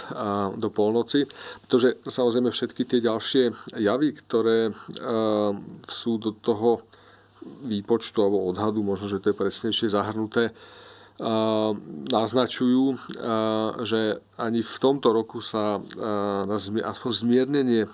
[0.61, 1.25] do polnoci.
[1.65, 3.43] Pretože samozrejme všetky tie ďalšie
[3.81, 5.57] javy, ktoré a,
[5.89, 6.85] sú do toho
[7.65, 11.73] výpočtu alebo odhadu, možno, že to je presnejšie zahrnuté, a,
[12.13, 12.97] naznačujú, a,
[13.89, 15.81] že ani v tomto roku sa
[16.45, 17.89] na aspoň zmiernenie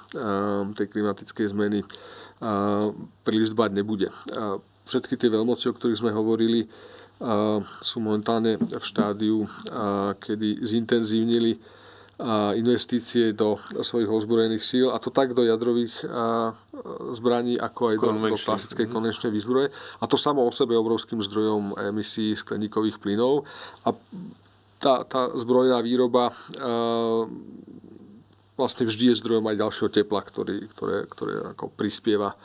[0.75, 1.87] tej klimatickej zmeny
[3.23, 4.09] príliš dbať nebude.
[4.89, 6.65] Všetky tie veľmoci, o ktorých sme hovorili,
[7.85, 9.45] sú momentálne v štádiu,
[10.17, 11.61] kedy zintenzívnili
[12.57, 15.93] investície do svojich ozbrojených síl a to tak do jadrových
[17.17, 18.93] zbraní, ako aj do, do klasickej mhm.
[18.93, 19.69] konvenčnej výzbroje.
[20.01, 23.45] A to samo o sebe je obrovským zdrojom emisí skleníkových plynov.
[23.85, 23.93] A
[24.81, 26.33] tá, tá zbrojná výroba
[28.61, 32.37] vlastne vždy je zdrojom aj ďalšieho tepla, ktorý, ktoré, ktoré ako prispieva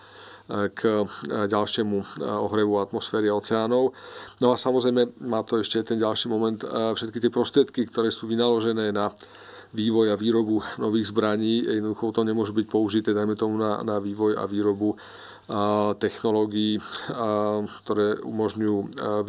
[0.48, 1.06] k e,
[1.50, 3.98] ďalšiemu e, ohrevu atmosféry a oceánov.
[4.38, 8.30] No a samozrejme má to ešte ten ďalší moment, e, všetky tie prostriedky, ktoré sú
[8.30, 9.10] vynaložené na
[9.76, 14.40] vývoj a výrobu nových zbraní, jednoducho to nemôže byť použité, dajme tomu, na, na vývoj
[14.40, 14.96] a výrobu
[16.02, 16.82] technológií,
[17.86, 18.78] ktoré umožňujú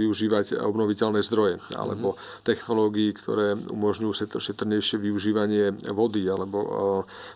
[0.01, 2.19] využívať obnoviteľné zdroje, alebo mhm.
[2.41, 6.59] technológií, ktoré umožňujú šetrnejšie využívanie vody, alebo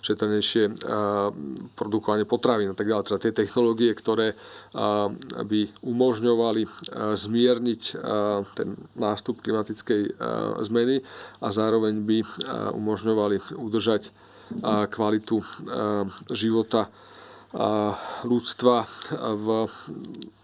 [0.00, 0.80] šetrnejšie
[1.76, 3.04] produkovanie potravín a tak ďalej.
[3.12, 4.32] Teda tie technológie, ktoré
[5.36, 6.62] by umožňovali
[7.20, 7.82] zmierniť
[8.56, 10.16] ten nástup klimatickej
[10.64, 11.04] zmeny
[11.44, 12.18] a zároveň by
[12.72, 14.08] umožňovali udržať
[14.90, 15.44] kvalitu
[16.32, 16.88] života
[18.22, 18.86] ľudstva
[19.34, 19.46] v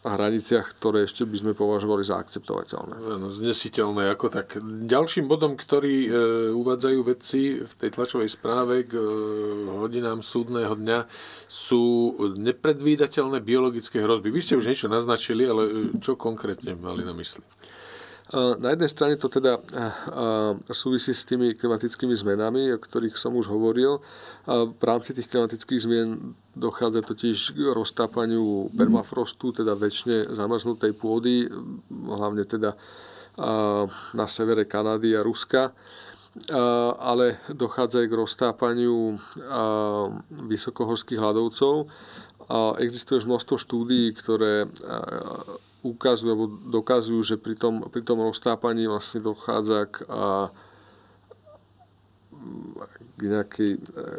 [0.07, 3.19] hraniciach, ktoré ešte by sme považovali za akceptovateľné.
[3.19, 4.59] No, znesiteľné ako tak.
[4.63, 6.11] Ďalším bodom, ktorý e,
[6.55, 9.03] uvádzajú vedci v tej tlačovej správe k e,
[9.83, 11.07] hodinám súdneho dňa
[11.51, 14.31] sú nepredvídateľné biologické hrozby.
[14.31, 17.43] Vy ste už niečo naznačili, ale e, čo konkrétne mali na mysli?
[18.35, 19.63] Na jednej strane to teda
[20.75, 24.03] súvisí s tými klimatickými zmenami, o ktorých som už hovoril.
[24.51, 31.45] V rámci tých klimatických zmien dochádza totiž k roztápaniu permafrostu, teda väčšine zamrznutej pôdy,
[31.93, 32.73] hlavne teda
[34.17, 35.77] na severe Kanady a Ruska
[37.01, 39.17] ale dochádza aj k roztápaniu
[40.29, 41.89] vysokohorských hľadovcov.
[42.79, 44.69] Existuje množstvo štúdií, ktoré
[45.81, 50.05] ukazujú alebo dokazujú, že pri tom, pri tom roztápaní vlastne dochádza k,
[53.17, 53.73] k nejakej,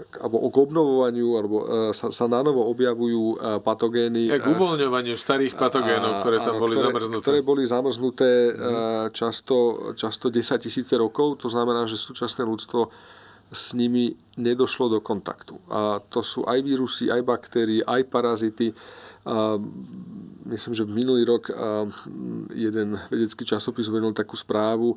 [0.09, 4.33] k, alebo k obnovovaniu, alebo e, sa, sa na novo objavujú e, patogény.
[4.41, 7.21] k uvoľňovaniu starých patogénov, ktoré tam áno, boli ktoré, zamrznuté.
[7.21, 9.13] Ktoré boli zamrznuté mm.
[9.13, 9.55] často,
[9.93, 12.89] často 10 tisíce rokov, to znamená, že súčasné ľudstvo
[13.47, 15.55] s nimi nedošlo do kontaktu.
[15.71, 18.75] A to sú aj vírusy, aj baktérie, aj parazity.
[19.23, 19.55] A
[20.47, 21.51] myslím, že minulý rok
[22.55, 24.95] jeden vedecký časopis uvedol takú správu,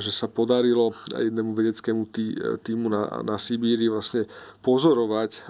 [0.00, 4.24] že sa podarilo jednému vedeckému tý, týmu na, na Sibíri vlastne
[4.64, 5.46] pozorovať,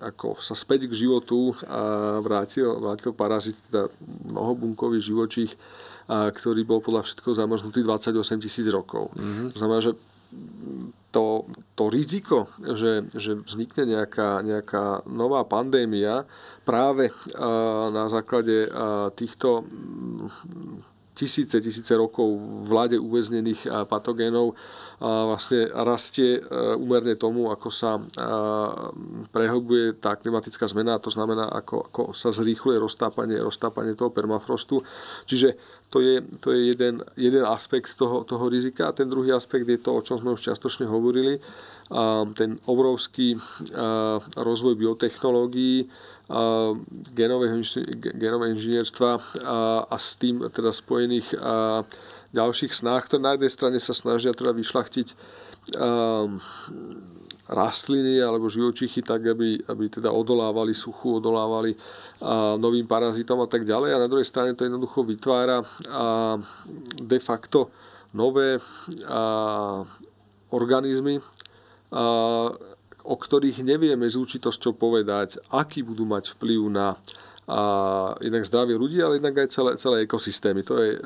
[0.00, 3.92] ako sa späť k životu a vrátil, vrátil parazit, teda
[4.32, 5.54] mnohobunkový živočích,
[6.08, 9.12] ktorý bol podľa všetkého zamrznutý 28 tisíc rokov.
[9.14, 9.48] Mm-hmm.
[9.52, 9.92] To znamená, že
[11.08, 16.28] to, to riziko, že, že vznikne nejaká, nejaká nová pandémia
[16.68, 17.08] práve
[17.92, 18.68] na základe
[19.16, 19.64] týchto
[21.18, 24.54] tisíce, tisíce rokov v vlade uväznených patogénov
[25.02, 26.38] vlastne rastie
[26.78, 27.98] úmerne tomu, ako sa
[29.34, 34.78] prehlbuje tá klimatická zmena, to znamená, ako, ako sa zrýchluje roztápanie, roztápanie toho permafrostu.
[35.26, 38.90] Čiže to je, to je jeden, jeden aspekt toho, toho rizika.
[38.90, 41.40] A ten druhý aspekt je to, o čom sme už čiastočne hovorili,
[42.36, 43.40] ten obrovský
[44.36, 45.88] rozvoj biotechnológií,
[47.16, 47.64] genového,
[48.12, 49.10] genového inžinierstva
[49.88, 51.32] a, s tým teda spojených
[52.36, 55.16] ďalších snách, ktoré na jednej strane sa snažia teda vyšlachtiť
[57.48, 61.72] rastliny alebo živočichy tak, aby, aby teda odolávali suchu, odolávali
[62.20, 63.96] a, novým parazitom a tak ďalej.
[63.96, 65.64] A na druhej strane to jednoducho vytvára a,
[67.00, 67.72] de facto
[68.12, 68.60] nové
[69.08, 69.80] a,
[70.52, 71.20] organizmy,
[73.08, 77.00] o ktorých nevieme s určitosťou povedať, aký budú mať vplyv na
[77.48, 77.60] a
[78.20, 80.60] inak zdravie ľudí, ale inak aj celé, celé ekosystémy.
[80.68, 81.02] To je e,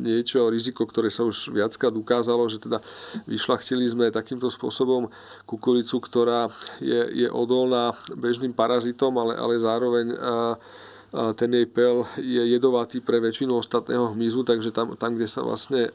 [0.00, 2.80] niečo, riziko, ktoré sa už viackrát ukázalo, že teda
[3.28, 5.12] vyšlachtili sme takýmto spôsobom
[5.44, 6.48] kukuricu, ktorá
[6.80, 10.56] je, je odolná bežným parazitom, ale, ale zároveň a,
[11.08, 15.88] ten jej pel je jedovatý pre väčšinu ostatného hmyzu, takže tam, tam kde sa vlastne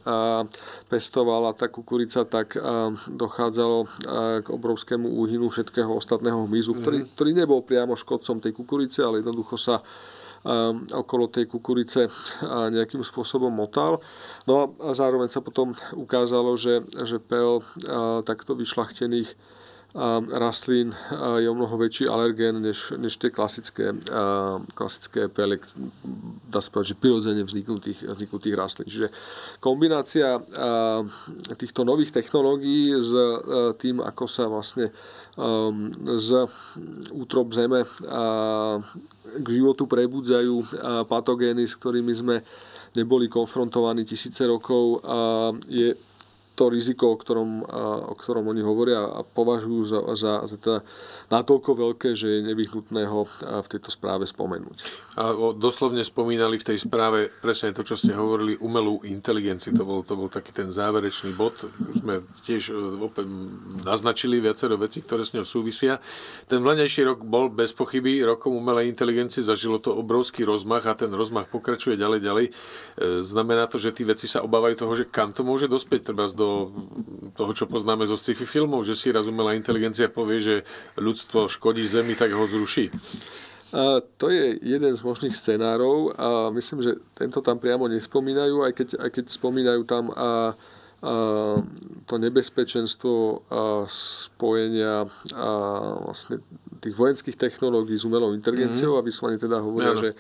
[0.90, 2.58] pestovala tá kukurica, tak
[3.14, 3.78] dochádzalo
[4.42, 7.08] k obrovskému úhynu všetkého ostatného hmyzu, ktorý, mhm.
[7.14, 9.86] ktorý nebol priamo škodcom tej kukurice, ale jednoducho sa
[10.92, 12.12] okolo tej kukurice
[12.44, 14.04] nejakým spôsobom motal.
[14.44, 17.64] No a zároveň sa potom ukázalo, že, že pel
[18.28, 19.32] takto vyšlachtených
[20.34, 20.90] rastlín
[21.38, 23.94] je o mnoho väčší alergén než, než tie klasické,
[24.74, 25.62] klasické pele,
[26.50, 28.90] dá sa povedať, že prirodzene vzniknutých, vzniknutých rastlín.
[28.90, 29.14] Čiže
[29.62, 30.42] kombinácia
[31.54, 33.14] týchto nových technológií s
[33.78, 34.90] tým, ako sa vlastne
[36.18, 36.30] z
[37.14, 37.86] útrop zeme
[39.34, 40.74] k životu prebudzajú
[41.06, 42.42] patogény, s ktorými sme
[42.98, 45.02] neboli konfrontovaní tisíce rokov,
[45.70, 45.94] je
[46.54, 47.66] to riziko, o ktorom,
[48.10, 50.80] o ktorom oni hovoria a považujú za, za, za teda
[51.34, 54.86] natoľko veľké, že je nevyhnutné ho v tejto správe spomenúť.
[55.18, 59.74] A doslovne spomínali v tej správe presne to, čo ste hovorili, umelú inteligenciu.
[59.78, 61.58] To bol, to bol taký ten záverečný bod.
[61.66, 63.30] Už sme tiež e, opäť
[63.86, 65.98] naznačili viacero vecí, ktoré s ňou súvisia.
[66.46, 69.46] Ten vlenejší rok bol bez pochyby rokom umelej inteligencie.
[69.46, 72.46] Zažilo to obrovský rozmach a ten rozmach pokračuje ďalej, ďalej.
[72.50, 72.52] E,
[73.22, 76.43] znamená to, že tí veci sa obávajú toho, že kam to môže dospieť, treba do
[77.34, 80.56] toho, čo poznáme zo sci-fi filmov, že si raz umelá inteligencia povie, že
[81.00, 82.94] ľudstvo škodí Zemi, tak ho zruší?
[83.74, 88.74] A to je jeden z možných scenárov a myslím, že tento tam priamo nespomínajú, aj
[88.78, 91.14] keď, aj keď spomínajú tam a, a
[92.06, 95.50] to nebezpečenstvo a spojenia a
[96.06, 96.38] vlastne
[96.84, 99.02] tých vojenských technológií s umelou inteligenciou, mm-hmm.
[99.02, 100.12] aby vyslovene teda hovoria, že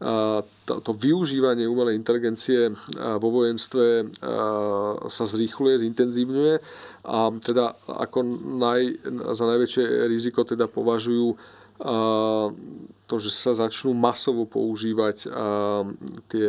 [0.00, 4.08] a to, to využívanie umelej inteligencie vo vojenstve
[5.08, 6.54] sa zrýchluje, zintenzívňuje
[7.04, 8.18] a teda ako
[8.60, 8.80] naj,
[9.36, 11.36] za najväčšie riziko teda považujú
[13.08, 15.28] to, že sa začnú masovo používať
[16.32, 16.46] tie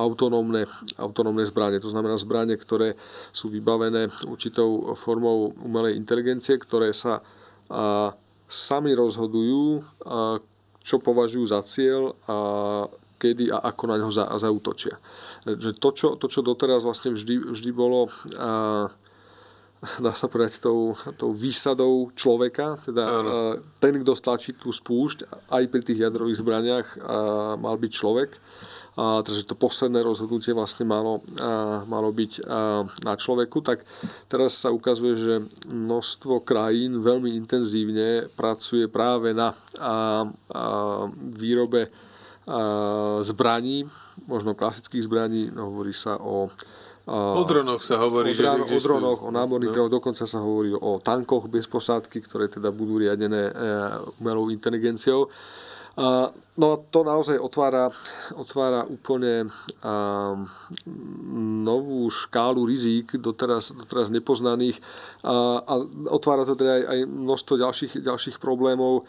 [0.00, 0.64] autonómne,
[0.96, 1.80] autonómne zbranie.
[1.80, 2.96] To znamená zbranie, ktoré
[3.36, 7.20] sú vybavené určitou formou umelej inteligencie, ktoré sa
[8.50, 9.86] sami rozhodujú,
[10.82, 12.36] čo považujú za cieľ a
[13.20, 14.96] kedy a ako na ňo za, zautočia.
[15.44, 18.08] Že to, čo, to, čo doteraz vlastne vždy, vždy bolo
[18.40, 18.88] a,
[20.04, 23.12] dá sa povedať, tou, tou výsadou človeka, teda a,
[23.76, 26.96] ten, kto stlačí tú spúšť, aj pri tých jadrových zbraniach a,
[27.60, 28.40] mal byť človek.
[28.98, 33.86] A, takže to posledné rozhodnutie vlastne malo, a, malo byť a, na človeku, tak
[34.26, 35.34] teraz sa ukazuje, že
[35.70, 40.64] množstvo krajín veľmi intenzívne pracuje práve na a, a,
[41.14, 43.86] výrobe a, zbraní,
[44.26, 46.50] možno klasických zbraní, no, hovorí sa o
[47.10, 49.74] O dronoch sa hovorí, o, drán, že o dronoch, o námorných no.
[49.74, 53.52] dronoch, dokonca sa hovorí o tankoch bez posádky, ktoré teda budú riadené e,
[54.22, 55.26] umelou inteligenciou.
[56.60, 57.88] No to naozaj otvára,
[58.36, 59.48] otvára úplne
[59.80, 60.36] a,
[61.64, 64.76] novú škálu rizík, doteraz, doteraz nepoznaných
[65.24, 65.74] a, a
[66.12, 69.08] otvára to teda aj, aj množstvo ďalších, ďalších problémov,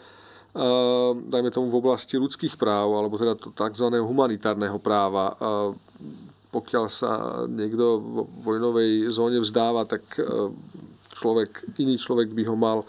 [0.56, 3.88] a, dajme tomu v oblasti ľudských práv, alebo teda tzv.
[4.00, 5.36] humanitárneho práva.
[5.36, 5.76] A,
[6.52, 10.04] pokiaľ sa niekto v vojnovej zóne vzdáva, tak
[11.16, 12.84] človek, iný človek by ho mal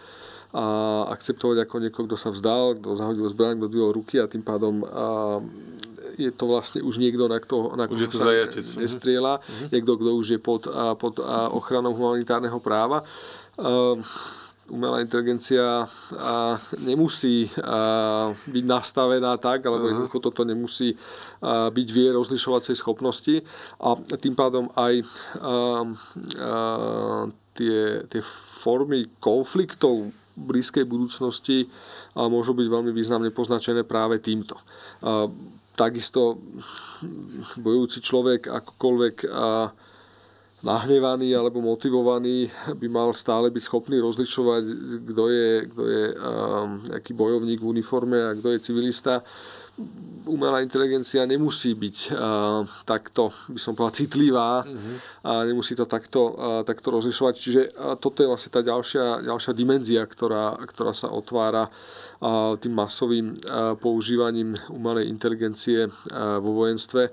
[0.53, 0.65] a
[1.09, 4.85] akceptovať ako niekoho, kto sa vzdal, kto zahodil zbraň, kto dvihol ruky a tým pádom
[4.85, 5.41] a
[6.17, 8.65] je to vlastne už niekto, na kto, na už sa zajatec.
[8.77, 9.69] nestrieľa, uh-huh.
[9.73, 13.01] niekto, kto už je pod, a, pod a ochranou humanitárneho práva.
[13.57, 13.97] A,
[14.69, 19.91] umelá inteligencia a, nemusí a, byť nastavená tak, alebo uh-huh.
[20.05, 20.93] jednoducho toto nemusí
[21.41, 23.41] a, byť vie rozlišovacej schopnosti
[23.81, 25.05] a tým pádom aj a,
[25.41, 25.55] a,
[27.53, 28.21] tie, tie
[28.63, 31.69] formy konfliktov v blízkej budúcnosti
[32.17, 34.57] môžu byť veľmi významne poznačené práve týmto.
[35.73, 36.37] Takisto
[37.57, 39.15] bojujúci človek akokoľvek
[40.63, 42.47] nahnevaný alebo motivovaný
[42.79, 44.63] by mal stále byť schopný rozlišovať,
[45.11, 46.03] kto je, kto je
[46.87, 49.27] nejaký bojovník v uniforme a kto je civilista.
[50.23, 54.95] Umelá inteligencia nemusí byť uh, takto, by som povedal, citlivá mm-hmm.
[55.25, 57.33] a nemusí to takto, uh, takto rozlišovať.
[57.33, 62.71] Čiže uh, toto je vlastne tá ďalšia, ďalšia dimenzia, ktorá, ktorá sa otvára uh, tým
[62.71, 67.09] masovým uh, používaním umelej inteligencie uh, vo vojenstve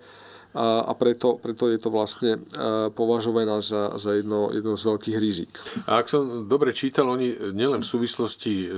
[0.51, 5.17] a, a preto, preto je to vlastne e, považované za, za jedno, jedno z veľkých
[5.23, 5.51] rizik.
[5.87, 8.69] A ak som dobre čítal, oni nielen v súvislosti e,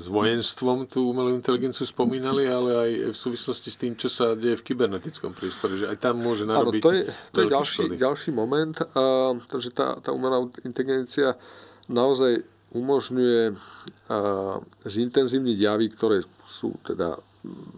[0.00, 4.64] s vojenstvom tú umelú inteligenciu spomínali, ale aj v súvislosti s tým, čo sa deje
[4.64, 7.02] v kybernetickom priestore, že aj tam môže narobiť Áno, to je,
[7.36, 11.36] to je ďalší, ďalší moment, a, takže tá, tá umelá inteligencia
[11.84, 12.40] naozaj
[12.72, 13.52] umožňuje
[14.08, 14.56] a,
[14.88, 17.20] zintenzívniť javy, ktoré sú teda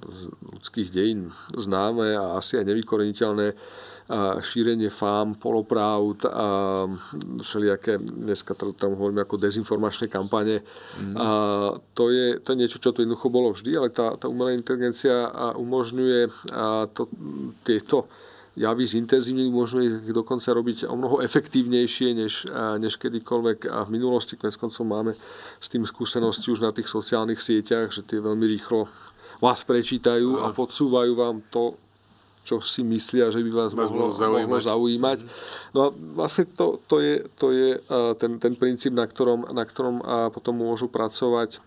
[0.09, 3.55] z ľudských dejín známe a asi aj nevykoreniteľné
[4.43, 6.49] šírenie fám, polopravd a
[7.41, 10.61] všelijaké, dneska tam hovoríme ako dezinformačné kampane.
[10.99, 11.15] Mm.
[11.17, 11.29] A
[11.95, 15.31] to, je, to je niečo, čo to jednoducho bolo vždy, ale tá, tá umelá inteligencia
[15.57, 16.29] umožňuje
[16.93, 17.09] to,
[17.65, 18.11] tieto
[18.53, 24.37] javy zintenzívne, umožňuje ich dokonca robiť o mnoho efektívnejšie, než, než kedykoľvek a v minulosti.
[24.37, 25.17] Konec koncov máme
[25.57, 28.93] s tým skúsenosti už na tých sociálnych sieťach, že tie veľmi rýchlo
[29.43, 31.75] vás prečítajú a podsúvajú vám to,
[32.47, 34.47] čo si myslia, že by vás, mohlo, zaujímať.
[34.47, 35.19] mohlo zaujímať.
[35.75, 37.79] No a vlastne to, to je, to je
[38.23, 39.99] ten, ten princíp, na ktorom, na ktorom
[40.31, 41.59] potom môžu pracovať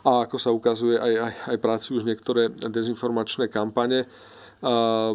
[0.00, 4.08] a ako sa ukazuje, aj, aj, aj pracujú už niektoré dezinformačné kampane.
[4.60, 5.12] A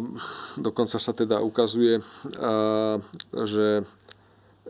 [0.58, 2.02] dokonca sa teda ukazuje,
[2.38, 2.98] a,
[3.46, 3.82] že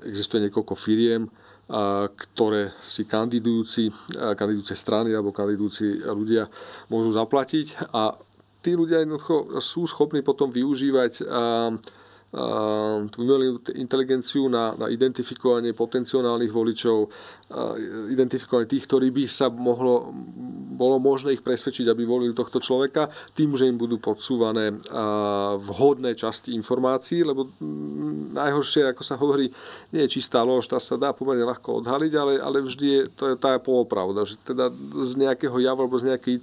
[0.04, 1.28] existuje niekoľko firiem,
[1.66, 3.90] ktoré si kandidujúci,
[4.38, 6.46] kandidujúce strany alebo kandidujúci ľudia
[6.86, 7.90] môžu zaplatiť.
[7.90, 8.14] A
[8.62, 11.26] tí ľudia jednoducho sú schopní potom využívať
[13.06, 17.08] tú umelú inteligenciu na, na identifikovanie potenciálnych voličov,
[18.12, 20.10] identifikovanie tých, ktorí by sa mohlo,
[20.76, 24.74] bolo možné ich presvedčiť, aby volili tohto človeka, tým, že im budú podsúvané
[25.62, 27.46] vhodné časti informácií, lebo
[28.36, 29.48] najhoršie, ako sa hovorí,
[29.94, 33.32] nie je čistá lož, tá sa dá pomerne ľahko odhaliť, ale, ale vždy je to
[33.32, 34.68] je tá polopravda, že teda
[35.00, 36.42] z nejakého javu alebo z nejakej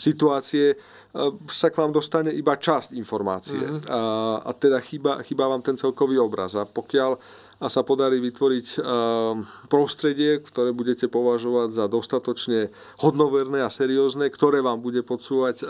[0.00, 0.78] situácie
[1.48, 3.60] sa k vám dostane iba časť informácie.
[3.60, 3.92] Mm-hmm.
[3.92, 4.00] A,
[4.48, 6.56] a teda chýba, chýba vám ten celkový obraz.
[6.56, 7.20] A pokiaľ
[7.62, 8.82] a sa podarí vytvoriť
[9.70, 15.62] prostredie, ktoré budete považovať za dostatočne hodnoverné a seriózne, ktoré vám bude podsúvať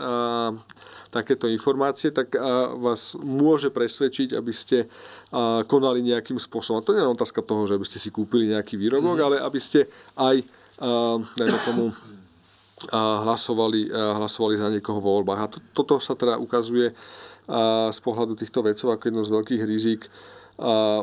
[1.12, 2.32] takéto informácie, tak
[2.80, 4.88] vás môže presvedčiť, aby ste
[5.68, 6.80] konali nejakým spôsobom.
[6.80, 9.24] A to nie je otázka toho, že aby ste si kúpili nejaký výrobok, mm.
[9.28, 9.84] ale aby ste
[10.16, 10.40] aj,
[11.36, 11.92] dajme tomu,
[12.90, 15.40] hlasovali, hlasovali za niekoho vo voľbách.
[15.40, 16.90] A to, toto sa teda ukazuje
[17.92, 20.10] z pohľadu týchto vecov ako jedno z veľkých rizik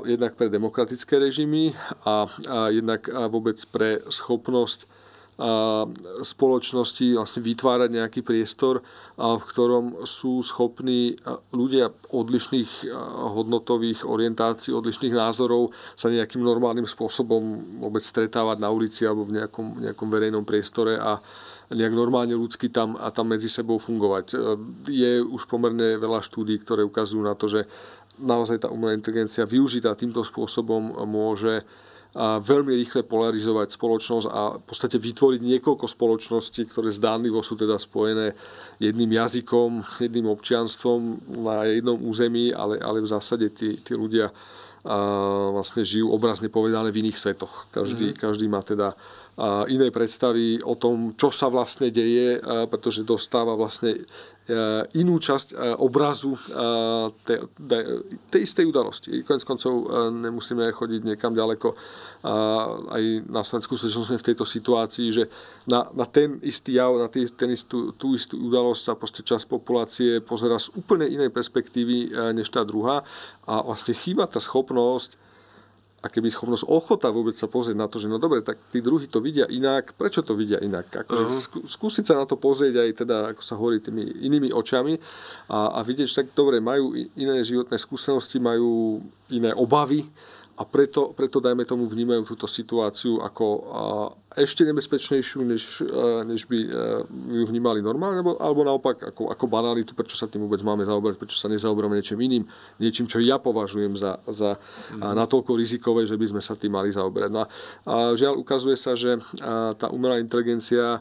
[0.05, 1.73] jednak pre demokratické režimy
[2.05, 2.29] a,
[2.69, 4.87] jednak vôbec pre schopnosť
[6.19, 8.83] spoločnosti vlastne vytvárať nejaký priestor,
[9.15, 11.15] v ktorom sú schopní
[11.55, 12.91] ľudia odlišných
[13.39, 17.39] hodnotových orientácií, odlišných názorov sa nejakým normálnym spôsobom
[17.79, 21.23] vôbec stretávať na ulici alebo v nejakom, nejakom verejnom priestore a,
[21.69, 24.25] nejak normálne ľudsky tam a tam medzi sebou fungovať.
[24.33, 24.35] E,
[24.89, 27.69] je už pomerne veľa štúdí, ktoré ukazujú na to, že
[28.19, 31.63] naozaj tá umelá inteligencia využitá týmto spôsobom môže
[32.17, 37.77] a veľmi rýchle polarizovať spoločnosť a v podstate vytvoriť niekoľko spoločností, ktoré zdánlivo sú teda
[37.77, 38.33] spojené
[38.81, 44.33] jedným jazykom, jedným občianstvom na jednom území, ale, ale v zásade tí, tí ľudia
[44.79, 44.95] a
[45.51, 47.67] vlastne žijú obrazne povedané v iných svetoch.
[47.75, 48.21] Každý, mm-hmm.
[48.23, 48.95] každý má teda
[49.71, 54.01] iné predstavy o tom, čo sa vlastne deje, pretože dostáva vlastne e,
[54.99, 56.35] inú časť e, obrazu
[57.23, 57.47] tej,
[58.27, 59.23] tej istej udalosti.
[59.23, 59.83] Konec koncov e,
[60.27, 61.71] nemusíme chodiť niekam ďaleko.
[62.19, 65.31] Aj na Slovensku sme v tejto situácii, že
[65.63, 69.47] na, na ten istý jav, na tý, ten istú, tú istú udalosť sa proste časť
[69.47, 73.07] populácie pozera z úplne inej perspektívy než tá druhá
[73.47, 75.28] a vlastne chýba tá schopnosť
[75.99, 79.11] a keby schopnosť ochota vôbec sa pozrieť na to, že no dobre, tak tí druhí
[79.11, 80.87] to vidia inak, prečo to vidia inak?
[80.87, 81.67] Akože uh-huh.
[81.67, 84.95] skúsiť sa na to pozrieť aj teda, ako sa hovorí, tými inými očami
[85.51, 90.07] a, a vidieť, že tak dobre, majú iné životné skúsenosti, majú iné obavy
[90.59, 93.47] a preto, preto, dajme tomu, vnímajú túto situáciu ako
[94.35, 95.63] ešte nebezpečnejšiu, než,
[96.27, 96.59] než by
[97.31, 101.15] ju vnímali normálne, alebo, alebo naopak ako, ako banalitu, prečo sa tým vôbec máme zaoberať,
[101.15, 102.43] prečo sa nezaoberáme niečím iným,
[102.75, 104.99] niečím, čo ja považujem za, za mm.
[104.99, 107.31] natoľko rizikové, že by sme sa tým mali zaoberať.
[107.31, 107.47] No a
[108.19, 109.15] žiaľ, ukazuje sa, že
[109.79, 110.99] tá umelá inteligencia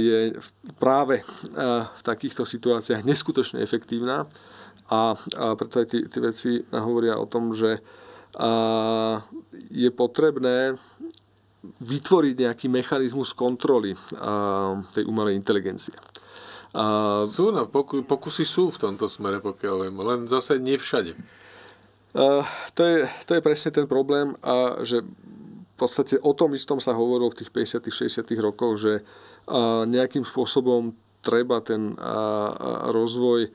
[0.00, 0.32] je
[0.80, 1.20] práve
[1.92, 4.24] v takýchto situáciách neskutočne efektívna
[4.88, 7.78] a, a preto aj tie veci hovoria o tom, že
[8.36, 8.50] a
[9.68, 10.76] je potrebné
[11.62, 13.94] vytvoriť nejaký mechanizmus kontroly
[14.90, 15.94] tej umelej inteligencie.
[16.72, 21.12] A, sú, no, poku, pokusy sú v tomto smere, pokiaľ viem, len zase nie všade.
[22.16, 26.80] A, to, je, to je presne ten problém, a že v podstate o tom istom
[26.80, 29.04] sa hovorilo v tých 50 60 rokoch, že
[29.46, 33.52] a, nejakým spôsobom treba ten a rozvoj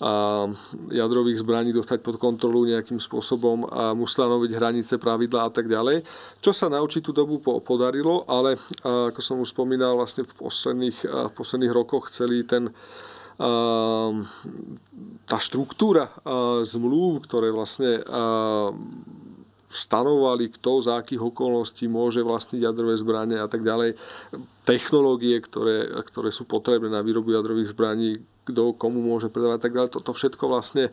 [0.00, 0.48] a
[0.88, 6.02] jadrových zbraní dostať pod kontrolu nejakým spôsobom a stanoviť hranice, pravidlá a tak ďalej.
[6.40, 11.32] Čo sa na určitú dobu podarilo, ale ako som už spomínal, vlastne v posledných, v
[11.36, 12.72] posledných rokoch celý ten
[15.24, 16.12] tá štruktúra
[16.60, 18.04] zmluv, ktoré vlastne
[19.70, 23.94] stanovali, kto za akých okolností môže vlastniť jadrové zbranie a tak ďalej.
[24.66, 28.18] Technológie, ktoré, ktoré sú potrebné na výrobu jadrových zbraní,
[28.48, 29.90] kto komu môže predávať tak ďalej.
[29.92, 30.90] Toto všetko vlastne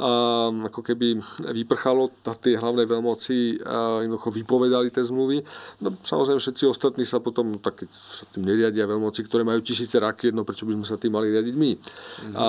[0.00, 1.20] um, ako keby
[1.52, 2.10] vyprchalo,
[2.40, 5.44] tie hlavné veľmoci uh, jednoducho vypovedali tie zmluvy.
[5.84, 10.00] No samozrejme všetci ostatní sa potom, tak keď sa tým neriadia veľmoci, ktoré majú tisíce
[10.00, 11.72] rakiet, no prečo by sme sa tým mali riadiť my?
[11.76, 12.34] Mm-hmm.
[12.36, 12.46] A,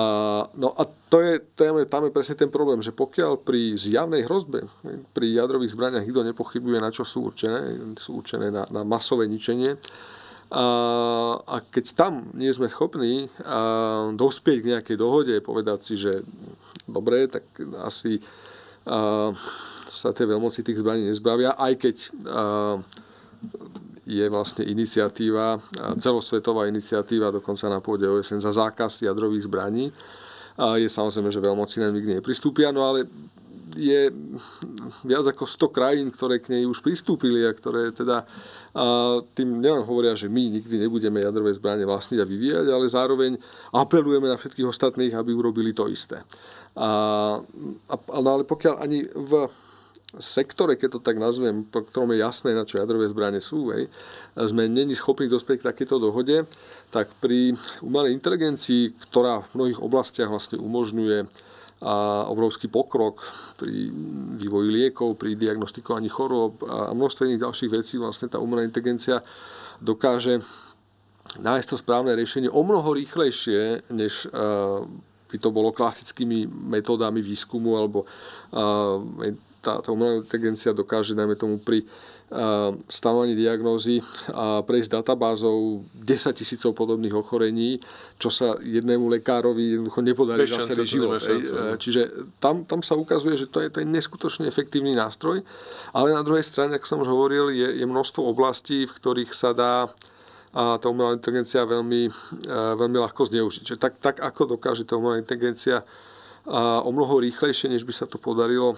[0.56, 4.24] no a to je, to je, tam je presne ten problém, že pokiaľ pri zjavnej
[4.24, 4.64] hrozbe,
[5.12, 9.76] pri jadrových zbraniach nikto nepochybuje, na čo sú určené, sú určené na, na masové ničenie,
[10.52, 10.66] a,
[11.48, 16.20] a keď tam nie sme schopní a, dospieť k nejakej dohode, povedať si, že
[16.84, 17.48] dobre, tak
[17.80, 18.20] asi
[18.84, 19.32] a,
[19.88, 22.10] sa tie veľmoci tých zbraní nezbavia, aj keď a,
[24.02, 25.62] je vlastne iniciatíva,
[25.96, 29.94] celosvetová iniciatíva, dokonca na pôde OSN za zákaz jadrových zbraní.
[30.58, 33.06] A je samozrejme, že veľmoci nám nikdy nepristúpia, no ale
[33.76, 34.12] je
[35.04, 38.28] viac ako 100 krajín, ktoré k nej už pristúpili a ktoré teda
[38.72, 43.36] a tým nielen hovoria, že my nikdy nebudeme jadrové zbranie vlastniť a vyvíjať, ale zároveň
[43.68, 46.24] apelujeme na všetkých ostatných, aby urobili to isté.
[46.72, 46.88] A,
[47.92, 49.52] a, ale pokiaľ ani v
[50.16, 53.92] sektore, keď to tak nazvem, po ktorom je jasné, na čo jadrové zbranie sú, hej,
[54.36, 56.48] sme není schopní dospieť k takéto dohode,
[56.88, 57.52] tak pri
[57.84, 61.28] umelej inteligencii, ktorá v mnohých oblastiach vlastne umožňuje
[61.82, 63.26] a obrovský pokrok
[63.58, 63.90] pri
[64.38, 67.98] vývoji liekov, pri diagnostikovaní chorób a množstve iných ďalších vecí.
[67.98, 69.18] Vlastne tá umelá inteligencia
[69.82, 70.38] dokáže
[71.42, 74.30] nájsť to správne riešenie o mnoho rýchlejšie, než
[75.26, 78.06] by to bolo klasickými metódami výskumu alebo
[79.62, 81.82] tá, tá umelá inteligencia dokáže, najmä tomu pri
[82.88, 84.00] stavanie diagnózy
[84.32, 87.76] a prejsť databázou 10 tisícov podobných ochorení,
[88.16, 91.20] čo sa jednému lekárovi jednoducho nepodarí za celý život.
[91.20, 91.76] No.
[91.76, 95.44] Čiže tam, tam sa ukazuje, že to je, to je neskutočne efektívny nástroj,
[95.92, 99.52] ale na druhej strane, ako som už hovoril, je, je množstvo oblastí, v ktorých sa
[99.52, 99.92] dá
[100.52, 102.12] a tá umelá inteligencia veľmi,
[102.52, 103.62] veľmi ľahko zneužiť.
[103.72, 105.80] Čiže tak, tak ako dokáže tá umelá inteligencia
[106.42, 108.74] a o mnoho rýchlejšie, než by sa to podarilo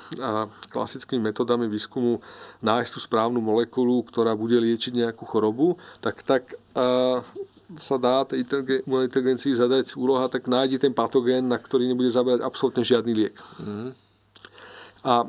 [0.68, 2.20] klasickými metodami výskumu
[2.60, 6.60] nájsť tú správnu molekulu, ktorá bude liečiť nejakú chorobu, tak, tak
[7.80, 8.44] sa dá tej
[8.84, 13.40] inteligencii zadať úloha, tak nájde ten patogén, na ktorý nebude zaberať absolútne žiadny liek.
[13.56, 14.03] Mm-hmm.
[15.04, 15.28] A a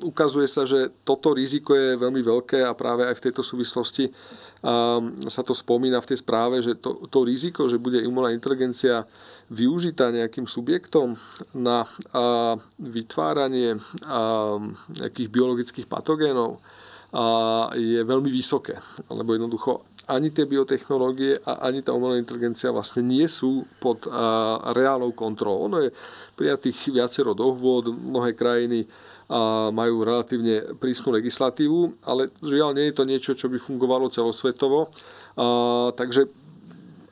[0.00, 5.04] ukazuje sa, že toto riziko je veľmi veľké a práve aj v tejto súvislosti a,
[5.28, 9.04] sa to spomína v tej správe, že to, to riziko, že bude umelá inteligencia
[9.52, 11.12] využitá nejakým subjektom
[11.52, 13.76] na a, vytváranie
[14.08, 14.56] a,
[14.96, 16.64] nejakých biologických patogénov
[17.12, 18.80] a, je veľmi vysoké.
[19.12, 24.58] Lebo jednoducho ani tie biotechnológie a ani tá umelá inteligencia vlastne nie sú pod a,
[24.74, 25.70] reálnou kontrolou.
[25.70, 25.94] Ono je
[26.34, 28.90] prijatých viacero dohôd, mnohé krajiny
[29.30, 34.90] a majú relatívne prísnu legislatívu, ale žiaľ nie je to niečo, čo by fungovalo celosvetovo.
[35.38, 36.26] A, takže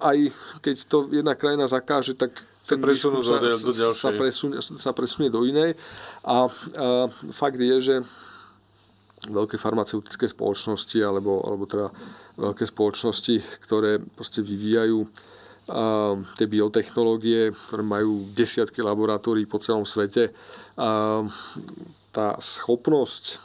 [0.03, 2.35] aj keď to jedna krajina zakáže, tak
[2.69, 5.73] ten výskum sa, do sa, presunie, sa presunie do inej.
[6.27, 6.39] A, a
[7.33, 7.97] fakt je, že
[9.29, 11.89] veľké farmaceutické spoločnosti alebo, alebo teda
[12.41, 15.05] veľké spoločnosti, ktoré proste vyvíjajú
[15.69, 20.33] a tie biotechnológie, ktoré majú desiatky laboratórií po celom svete.
[20.81, 21.21] A
[22.09, 23.37] tá schopnosť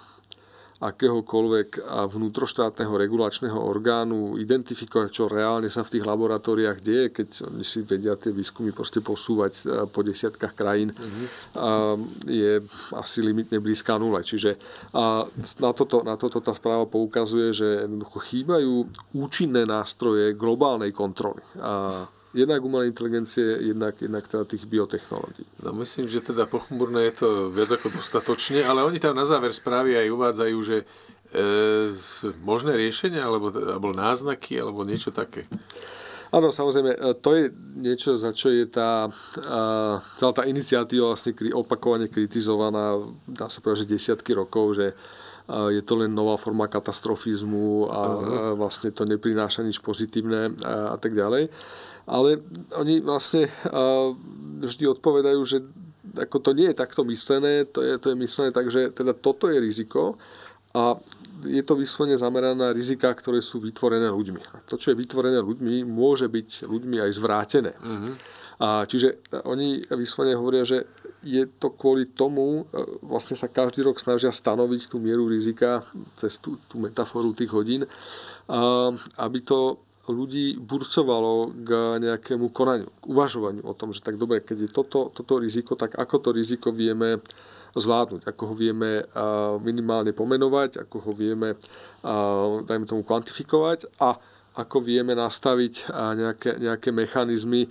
[0.83, 1.79] akéhokoľvek
[2.11, 8.19] vnútroštátneho regulačného orgánu identifikovať, čo reálne sa v tých laboratóriách deje, keď oni si vedia
[8.19, 11.25] tie výskumy proste posúvať po desiatkách krajín, mm-hmm.
[12.27, 12.59] je
[12.99, 14.19] asi limitne blízka nule.
[14.21, 14.59] Čiže
[15.63, 18.73] na toto, na toto tá správa poukazuje, že jednoducho chýbajú
[19.15, 21.39] účinné nástroje globálnej kontroly.
[21.63, 22.03] A
[22.33, 25.45] jednak umelej inteligencie, jednak, jednak teda tých biotechnológií.
[25.61, 29.53] No myslím, že teda pochmurné je to viac ako dostatočne, ale oni tam na záver
[29.53, 30.85] správy aj uvádzajú, že e,
[32.41, 35.45] možné riešenia, alebo, alebo náznaky, alebo niečo také.
[36.33, 37.43] Áno, samozrejme, e, to je
[37.77, 39.13] niečo, za čo je tá,
[40.17, 42.97] celá tá iniciatíva vlastne opakovane kritizovaná,
[43.29, 44.97] dá sa povedať, že desiatky rokov, že
[45.43, 48.01] je to len nová forma katastrofizmu a
[48.55, 51.51] vlastne to neprináša nič pozitívne a, a tak ďalej
[52.03, 52.43] ale
[52.75, 53.47] oni vlastne
[54.63, 55.57] vždy odpovedajú, že
[56.13, 59.49] ako to nie je takto myslené, to je, to je myslené tak, že teda toto
[59.49, 60.19] je riziko
[60.73, 60.97] a
[61.43, 64.41] je to vyslovene zamerané na rizika, ktoré sú vytvorené ľuďmi.
[64.53, 67.71] A to, čo je vytvorené ľuďmi, môže byť ľuďmi aj zvrátené.
[67.77, 68.13] Uh-huh.
[68.63, 70.87] A čiže oni vyslovene hovoria, že
[71.23, 75.83] je to kvôli tomu, e, vlastne sa každý rok snažia stanoviť tú mieru rizika
[76.19, 77.87] cez tú, tú metaforu tých hodín,
[79.15, 79.79] aby to
[80.11, 81.69] ľudí burcovalo k
[82.03, 85.95] nejakému konaniu, k uvažovaniu o tom, že tak dobre, keď je toto, toto riziko, tak
[85.95, 87.23] ako to riziko vieme
[87.73, 89.01] zvládnuť, ako ho vieme
[89.63, 91.55] minimálne pomenovať, ako ho vieme,
[92.67, 94.19] dajme tomu, kvantifikovať a
[94.53, 97.65] ako vieme nastaviť nejaké, nejaké mechanizmy,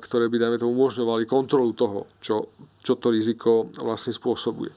[0.00, 2.50] ktoré by, dajme tomu, umožňovali kontrolu toho, čo,
[2.82, 4.74] čo to riziko vlastne spôsobuje.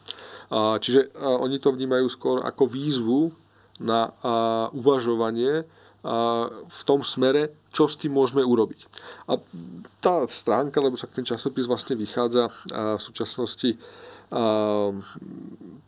[0.53, 3.33] Čiže oni to vnímajú skôr ako výzvu
[3.81, 4.13] na
[4.77, 5.65] uvažovanie,
[6.01, 8.79] v tom smere, čo s tým môžeme urobiť.
[9.27, 9.41] A
[9.99, 13.75] tá stránka, lebo sa ten časopis vlastne vychádza v súčasnosti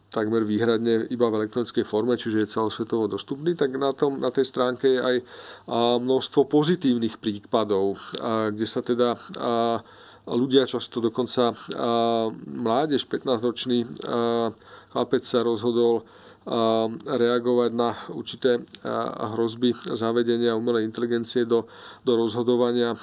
[0.09, 4.49] takmer výhradne iba v elektronickej forme, čiže je celosvetovo dostupný, tak na, tom, na tej
[4.49, 5.17] stránke je aj
[6.01, 8.01] množstvo pozitívnych prípadov,
[8.49, 9.13] kde sa teda
[10.25, 11.53] ľudia často dokonca
[12.43, 13.85] mládež, 15-ročný
[14.89, 16.01] chlapec sa rozhodol
[17.05, 18.63] reagovať na určité
[19.35, 21.69] hrozby zavedenia umelej inteligencie do,
[22.01, 22.97] do rozhodovania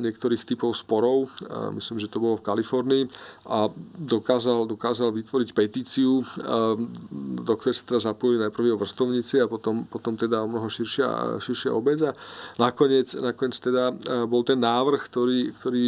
[0.00, 1.30] niektorých typov sporov.
[1.76, 3.04] Myslím, že to bolo v Kalifornii
[3.46, 6.24] a dokázal, dokázal vytvoriť petíciu,
[7.46, 11.38] do ktorej sa teda zapojili najprv jeho vrstovníci a potom, potom teda o mnoho širšia,
[11.38, 12.00] širšia obec.
[12.02, 12.16] A
[12.58, 13.94] nakoniec, nakoniec teda
[14.26, 15.84] bol ten návrh, ktorý, ktorý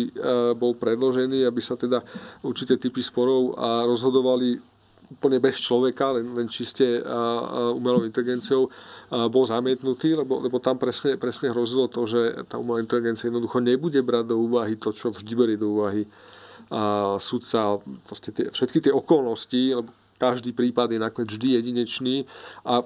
[0.54, 2.04] bol predložený, aby sa teda
[2.46, 3.58] určité typy sporov
[3.90, 4.71] rozhodovali
[5.12, 7.04] úplne bez človeka, len, len čiste
[7.76, 8.66] umelou inteligenciou
[9.28, 14.00] bol zamietnutý, lebo, lebo tam presne, presne hrozilo to, že tá umelá inteligencia jednoducho nebude
[14.00, 16.08] brať do úvahy to, čo vždy berie do úvahy.
[16.72, 17.76] A sudca,
[18.32, 22.24] tie, všetky tie okolnosti, lebo každý prípad je nakoniec vždy jedinečný
[22.64, 22.80] a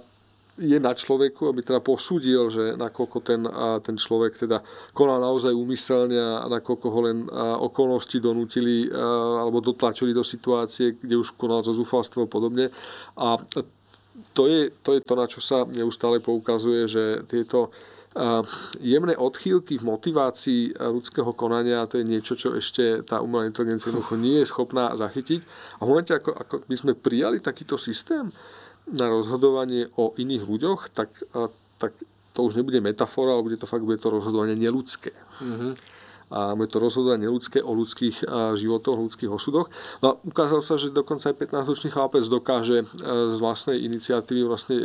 [0.56, 3.44] je na človeku, aby teda posúdil, že nakoľko ten,
[3.84, 4.64] ten človek teda
[4.96, 7.28] konal naozaj úmyselne a nakoľko ho len
[7.60, 12.72] okolnosti donútili alebo dotlačili do situácie, kde už konal zo zúfalstva a podobne.
[13.20, 13.36] A
[14.32, 17.68] to je, to je to, na čo sa neustále poukazuje, že tieto
[18.80, 24.40] jemné odchýlky v motivácii ľudského konania, to je niečo, čo ešte tá umelá inteligencia nie
[24.40, 25.44] je schopná zachytiť.
[25.76, 28.32] A v momente, ako, ako by sme prijali takýto systém,
[28.86, 31.10] na rozhodovanie o iných ľuďoch, tak,
[31.82, 31.92] tak
[32.30, 35.10] to už nebude metafora, ale bude to fakt bude to rozhodovanie neludské.
[35.42, 35.72] Mm-hmm.
[36.26, 38.26] A bude to rozhodovanie neludské o ľudských
[38.58, 39.70] životoch, o ľudských osudoch.
[40.02, 42.82] No a ukázalo sa, že dokonca aj 15-ročný chlapec dokáže
[43.30, 44.78] z vlastnej iniciatívy vlastne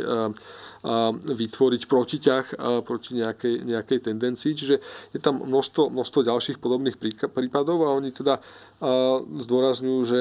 [1.26, 2.44] vytvoriť protiťah
[2.86, 4.54] proti nejakej, nejakej tendencii.
[4.54, 4.76] Čiže
[5.14, 6.98] je tam množstvo, množstvo ďalších podobných
[7.30, 8.38] prípadov a oni teda
[9.26, 10.18] zdôrazňujú, že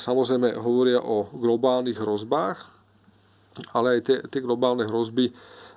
[0.00, 2.75] samozrejme hovoria o globálnych hrozbách,
[3.72, 5.32] ale aj tie, tie globálne hrozby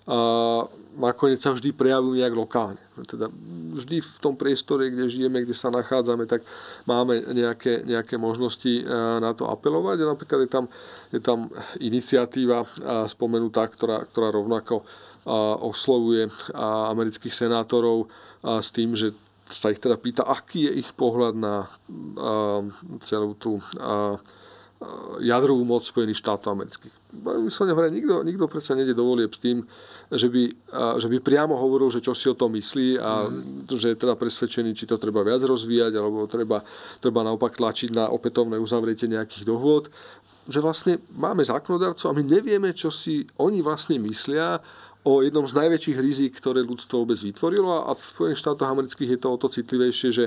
[0.10, 0.66] a
[0.98, 2.82] nakoniec sa vždy prejavujú nejak lokálne.
[3.06, 3.30] Teda
[3.78, 6.42] vždy v tom priestore, kde žijeme, kde sa nachádzame, tak
[6.90, 8.90] máme nejaké, nejaké možnosti
[9.22, 10.02] na to apelovať.
[10.02, 10.66] A napríklad je tam,
[11.14, 12.66] je tam iniciatíva
[13.06, 14.82] spomenutá, ktorá, ktorá rovnako
[15.62, 16.26] oslovuje
[16.58, 18.10] amerických senátorov
[18.42, 19.14] s tým, že
[19.46, 21.70] sa ich teda pýta, aký je ich pohľad na
[23.06, 23.62] celú tú
[25.20, 26.96] jadrovú moc Spojených štátov amerických.
[27.44, 29.68] Vyslovene hovoria, nikto, nikto predsa nejde do volieb s tým,
[30.08, 30.44] že by,
[31.04, 33.68] že by priamo hovoril, že čo si o tom myslí a mm.
[33.68, 36.64] že je teda presvedčený, či to treba viac rozvíjať, alebo treba,
[37.04, 39.92] treba naopak tlačiť na opätovné uzavretie nejakých dohôd.
[40.48, 44.64] Že vlastne máme zákonodarcov a my nevieme, čo si oni vlastne myslia
[45.08, 49.20] o jednom z najväčších rizik, ktoré ľudstvo vôbec vytvorilo a v Spojených štátoch amerických je
[49.20, 50.26] to o to citlivejšie, že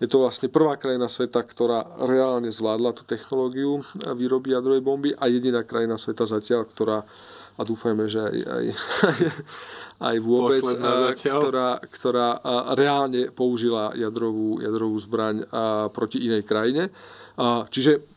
[0.00, 3.84] je to vlastne prvá krajina sveta, ktorá reálne zvládla tú technológiu
[4.16, 6.98] výroby jadrovej bomby a jediná krajina sveta zatiaľ, ktorá
[7.54, 8.64] a dúfajme, že aj, aj,
[10.10, 10.62] aj vôbec,
[11.22, 12.28] ktorá, ktorá
[12.74, 15.46] reálne použila jadrovú, jadrovú zbraň
[15.94, 16.90] proti inej krajine.
[17.70, 18.13] Čiže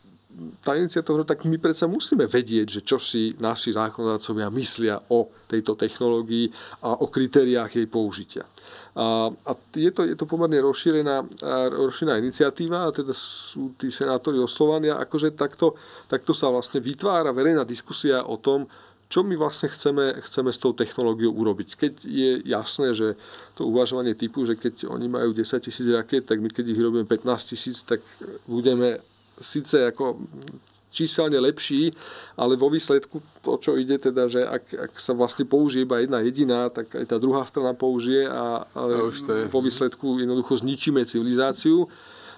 [0.62, 5.74] tá iniciatíva, tak my predsa musíme vedieť, že čo si naši zákonodárcovia myslia o tejto
[5.74, 6.46] technológii
[6.86, 8.46] a o kritériách jej použitia.
[8.98, 11.22] A, a je, to, je to pomerne rozšírená,
[11.70, 15.78] rozšírená iniciatíva a teda sú tí senátori oslovania, akože takto,
[16.10, 18.66] takto sa vlastne vytvára verejná diskusia o tom,
[19.08, 21.80] čo my vlastne chceme, chceme s tou technológiou urobiť.
[21.80, 23.16] Keď je jasné, že
[23.56, 27.08] to uvažovanie typu, že keď oni majú 10 tisíc raket, tak my keď ich vyrobíme
[27.08, 27.24] 15
[27.56, 28.04] tisíc, tak
[28.44, 29.00] budeme
[29.40, 30.18] síce ako
[30.88, 31.92] číselne lepší,
[32.34, 36.24] ale vo výsledku to, čo ide teda, že ak, ak sa vlastne použije iba jedna
[36.24, 38.80] jediná, tak aj tá druhá strana použije a, a
[39.52, 41.86] vo výsledku jednoducho zničíme civilizáciu.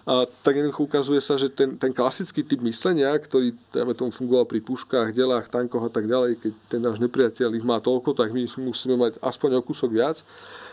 [0.09, 4.49] A tak jednoducho ukazuje sa, že ten, ten klasický typ myslenia, ktorý dajme tomu fungoval
[4.49, 8.33] pri puškách, delách, tankoch a tak ďalej, keď ten náš nepriateľ ich má toľko, tak
[8.33, 10.25] my musíme mať aspoň o kúsok viac,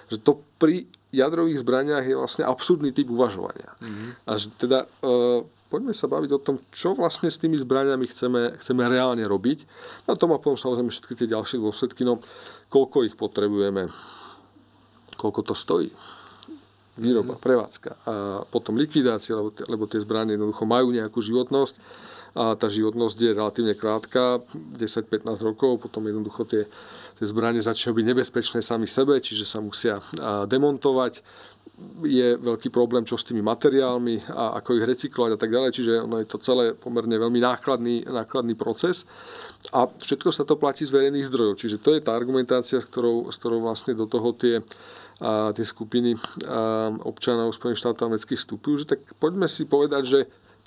[0.07, 3.75] že to pri jadrových zbraniach je vlastne absurdný typ uvažovania.
[3.83, 4.09] Mm-hmm.
[4.27, 4.87] A že teda e,
[5.67, 9.67] poďme sa baviť o tom, čo vlastne s tými zbraniami chceme, chceme reálne robiť.
[10.07, 12.23] Na tom a potom samozrejme všetky tie ďalšie dôsledky, no
[12.71, 13.91] koľko ich potrebujeme,
[15.19, 15.91] koľko to stojí
[16.97, 17.41] výroba, mhm.
[17.41, 18.13] prevádzka a
[18.49, 21.77] potom likvidácia, lebo, lebo tie zbranie jednoducho majú nejakú životnosť
[22.37, 26.69] a tá životnosť je relatívne krátka, 10-15 rokov, potom jednoducho tie,
[27.17, 29.97] tie zbranie začnú byť nebezpečné sami sebe, čiže sa musia
[30.45, 31.25] demontovať
[32.01, 35.71] je veľký problém, čo s tými materiálmi a ako ich recyklovať a tak ďalej.
[35.77, 39.05] Čiže ono je to celé pomerne veľmi nákladný, nákladný proces
[39.69, 41.61] a všetko sa to platí z verejných zdrojov.
[41.61, 44.57] Čiže to je tá argumentácia, s ktorou, s ktorou vlastne do toho tie,
[45.21, 48.81] a, tie skupiny a, občanov Spojených štátov amerických vstupujú.
[48.81, 50.19] Že tak poďme si povedať, že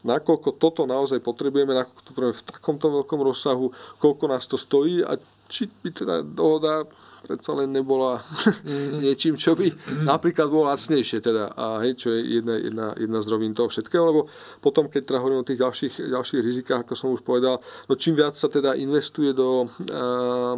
[0.07, 3.67] nakoľko toto naozaj potrebujeme, nakoľko to potrebujeme v takomto veľkom rozsahu,
[3.99, 5.19] koľko nás to stojí a
[5.51, 6.87] či by teda dohoda
[7.21, 8.21] predsa len nebola
[8.67, 9.01] mm.
[9.01, 9.71] niečím, čo by
[10.09, 11.21] napríklad bolo lacnejšie.
[11.21, 14.21] Teda, a hej, čo je jedna, jedna, jedna z rovín toho všetkého, lebo
[14.59, 18.17] potom, keď teda hovorím o tých ďalších, ďalších rizikách, ako som už povedal, no čím
[18.17, 20.57] viac sa teda investuje do uh,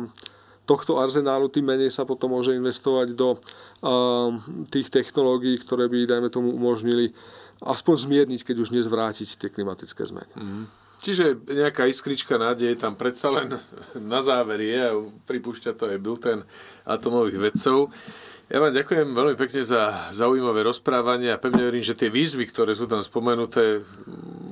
[0.62, 4.30] tohto arzenálu, tým menej sa potom môže investovať do uh,
[4.70, 7.10] tých technológií, ktoré by, dajme tomu, umožnili
[7.62, 10.32] aspoň zmierniť, keď už nezvrátiť tie klimatické zmeny.
[10.34, 10.81] Mm.
[11.02, 13.58] Čiže nejaká iskrička nádeje tam predsa len
[14.12, 14.94] na záver je a
[15.26, 16.38] pripúšťa to aj ten
[16.86, 17.90] atomových vedcov.
[18.52, 22.76] Ja vám ďakujem veľmi pekne za zaujímavé rozprávanie a pevne verím, že tie výzvy, ktoré
[22.76, 23.80] sú tam spomenuté,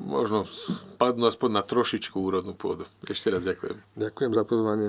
[0.08, 0.48] možno
[0.96, 2.88] padnú aspoň na trošičku úrodnú pôdu.
[3.04, 3.76] Ešte raz ďakujem.
[4.00, 4.88] Ďakujem za pozvanie.